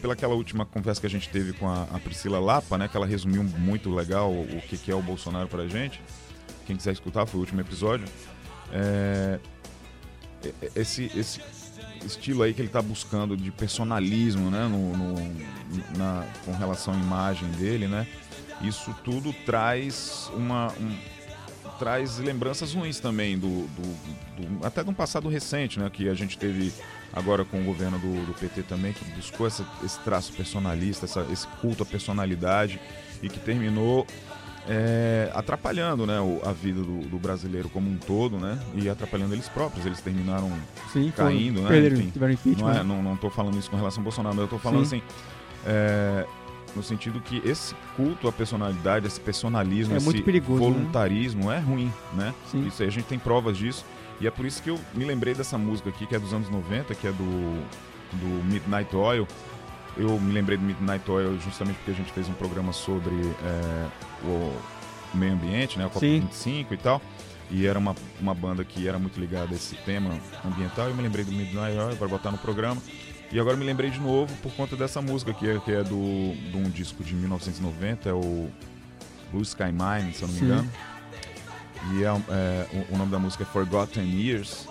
[0.00, 2.96] pela aquela última conversa que a gente teve com a, a Priscila Lapa, né, que
[2.96, 6.00] ela resumiu muito legal o, o que, que é o Bolsonaro pra gente.
[6.66, 8.06] Quem quiser escutar, foi o último episódio.
[8.72, 9.40] É,
[10.76, 11.40] esse, esse
[12.04, 15.36] estilo aí que ele está buscando de personalismo, né, no, no-
[15.96, 18.06] na, com relação à imagem dele, né,
[18.60, 21.17] isso tudo traz uma um-
[21.78, 26.14] traz lembranças ruins também do, do- do- até de um passado recente, né, que a
[26.14, 26.72] gente teve
[27.12, 31.26] agora com o governo do, do PT também que buscou essa- esse traço personalista, essa-
[31.32, 32.80] esse culto à personalidade
[33.22, 34.06] e que terminou
[34.70, 38.58] é, atrapalhando né, o- a vida do, do brasileiro como um todo, né?
[38.74, 39.86] E atrapalhando eles próprios.
[39.86, 40.52] Eles terminaram
[40.92, 41.68] Sim, caindo, né?
[41.70, 42.68] perderam, Enfim, tiveram impeachment.
[42.74, 44.84] Não, é, não, não tô falando isso com relação ao Bolsonaro, mas eu tô falando
[44.84, 44.98] Sim.
[44.98, 45.02] assim.
[45.66, 46.26] é,
[46.78, 50.70] no sentido que esse culto à personalidade, esse personalismo, É esse perigoso, né?
[50.70, 52.32] voluntarismo é ruim, né?
[52.50, 52.66] Sim.
[52.66, 53.84] Isso aí a gente tem provas disso.
[54.20, 56.48] E é por isso que eu me lembrei dessa música aqui, que é dos anos
[56.48, 57.62] 90, que é do,
[58.12, 59.26] do Midnight Oil.
[59.96, 63.86] Eu me lembrei do Midnight Oil justamente porque a gente fez um programa sobre é,
[64.24, 64.56] o
[65.14, 65.86] meio ambiente, né?
[65.92, 66.26] O Sim.
[66.32, 67.02] COP25 e tal.
[67.50, 70.88] E era uma, uma banda que era muito ligada a esse tema ambiental.
[70.88, 72.80] Eu me lembrei do Midnight Oil para botar no programa.
[73.30, 76.34] E agora me lembrei de novo por conta dessa música que é, que é do,
[76.50, 78.48] de um disco de 1990, é o
[79.30, 80.46] Blue Sky Mine, se eu não me Sim.
[80.46, 80.70] engano.
[81.92, 84.66] E é, é, o, o nome da música é Forgotten Years.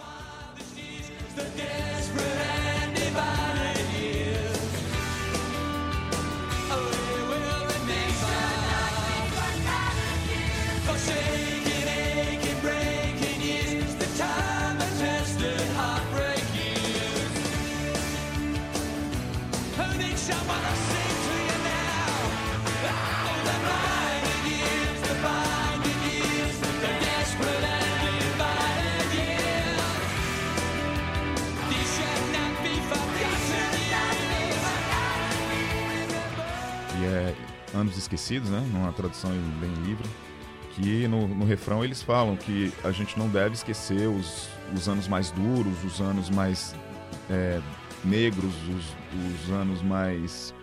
[38.07, 38.61] Esquecidos, né?
[38.71, 39.29] Numa tradução
[39.59, 40.07] bem livre.
[40.75, 45.07] Que no, no refrão eles falam que a gente não deve esquecer os, os anos
[45.09, 46.73] mais duros, os anos mais
[47.29, 47.59] é,
[48.05, 48.95] negros, os,
[49.43, 50.53] os anos mais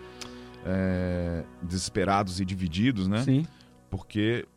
[0.65, 3.21] é, desesperados e divididos, né?
[3.23, 3.45] Sim.
[3.91, 4.47] Porque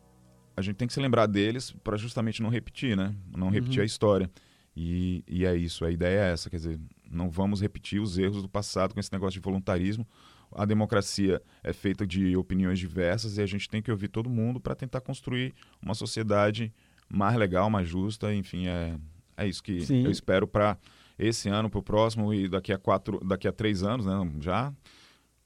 [0.57, 3.13] a gente tem que se lembrar deles para justamente não repetir, né?
[3.35, 3.83] Não repetir Uhum.
[3.83, 4.31] a história.
[4.75, 6.79] E, e é isso, a ideia é essa, quer dizer,
[7.11, 10.07] não vamos repetir os erros do passado com esse negócio de voluntarismo.
[10.51, 14.59] A democracia é feita de opiniões diversas e a gente tem que ouvir todo mundo
[14.59, 16.73] para tentar construir uma sociedade
[17.07, 18.95] mais legal, mais justa, enfim, é,
[19.37, 20.03] é isso que Sim.
[20.03, 20.77] eu espero para
[21.17, 24.13] esse ano, para o próximo e daqui a quatro, daqui a três anos, né?
[24.39, 24.73] Já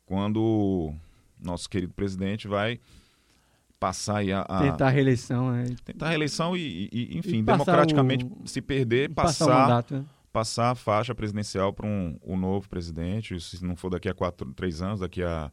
[0.06, 0.94] quando
[1.42, 2.80] nosso querido presidente vai
[3.80, 5.76] passar aí a, a- Tentar a reeleição, né?
[5.84, 10.06] tentar a reeleição e, e- enfim, E democraticamente o- se perder, passar passar, mandato, né?
[10.34, 14.52] Passar a faixa presidencial para um, o novo presidente, se não for daqui a quatro,
[14.54, 15.52] três anos, daqui a,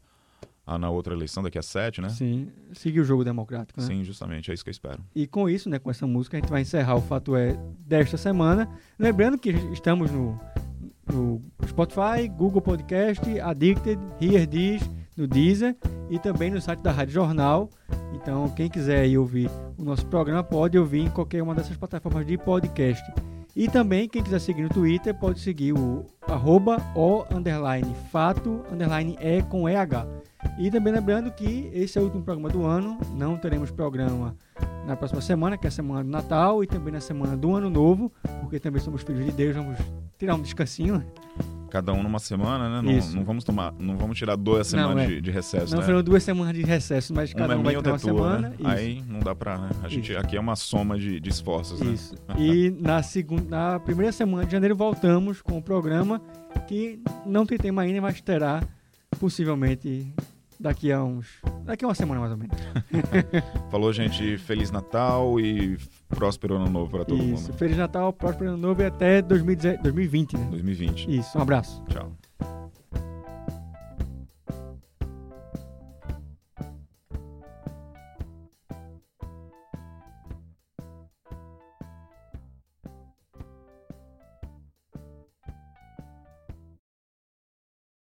[0.65, 2.09] a na outra eleição, daqui a sete, né?
[2.09, 3.85] Sim, seguir o jogo democrático, né?
[3.85, 5.03] Sim, justamente, é isso que eu espero.
[5.15, 8.17] E com isso, né, com essa música, a gente vai encerrar o Fato É desta
[8.17, 8.67] semana.
[8.97, 10.37] Lembrando que estamos no,
[11.07, 15.77] no Spotify, Google Podcast, Addicted, Here This, no Deezer
[16.09, 17.69] e também no site da Rádio Jornal.
[18.15, 22.35] Então, quem quiser ouvir o nosso programa pode ouvir em qualquer uma dessas plataformas de
[22.35, 23.03] podcast.
[23.55, 29.17] E também, quem quiser seguir no Twitter, pode seguir o arroba o underline fato underline
[29.49, 30.07] com EH.
[30.57, 34.35] E também lembrando que esse é o último programa do ano, não teremos programa
[34.85, 37.69] na próxima semana, que é a semana do Natal, e também na semana do Ano
[37.69, 38.11] Novo,
[38.41, 39.77] porque também somos filhos de Deus, vamos
[40.17, 41.03] tirar um descansinho.
[41.69, 42.99] Cada um numa semana, né?
[42.99, 45.07] Não, não vamos tomar, não vamos tirar duas semanas Não, é.
[45.07, 45.85] de, de recesso, Não né?
[45.85, 48.49] foram duas semanas de recesso, mas cada uma é um vai ter uma tua, semana.
[48.49, 48.55] né?
[48.65, 49.69] Aí não dá pra, né?
[49.81, 50.19] A gente, Isso.
[50.19, 51.93] aqui é uma soma de, de esforços, né?
[51.93, 52.13] Isso.
[52.37, 56.21] E na, segunda, na primeira semana de janeiro voltamos com o programa
[56.67, 58.61] que não tem tema ainda, mas terá
[59.17, 60.07] possivelmente
[60.61, 61.27] daqui a uns.
[61.65, 62.57] daqui a uma semana mais ou menos.
[63.69, 65.77] Falou, gente, Feliz Natal e
[66.09, 67.47] próspero ano novo pra todo Isso.
[67.47, 67.57] mundo.
[67.57, 70.47] Feliz Natal, próspero ano novo e até 2010 2020, né?
[70.51, 71.17] 2020.
[71.17, 71.37] Isso.
[71.37, 71.83] Um abraço.
[71.89, 72.11] Tchau.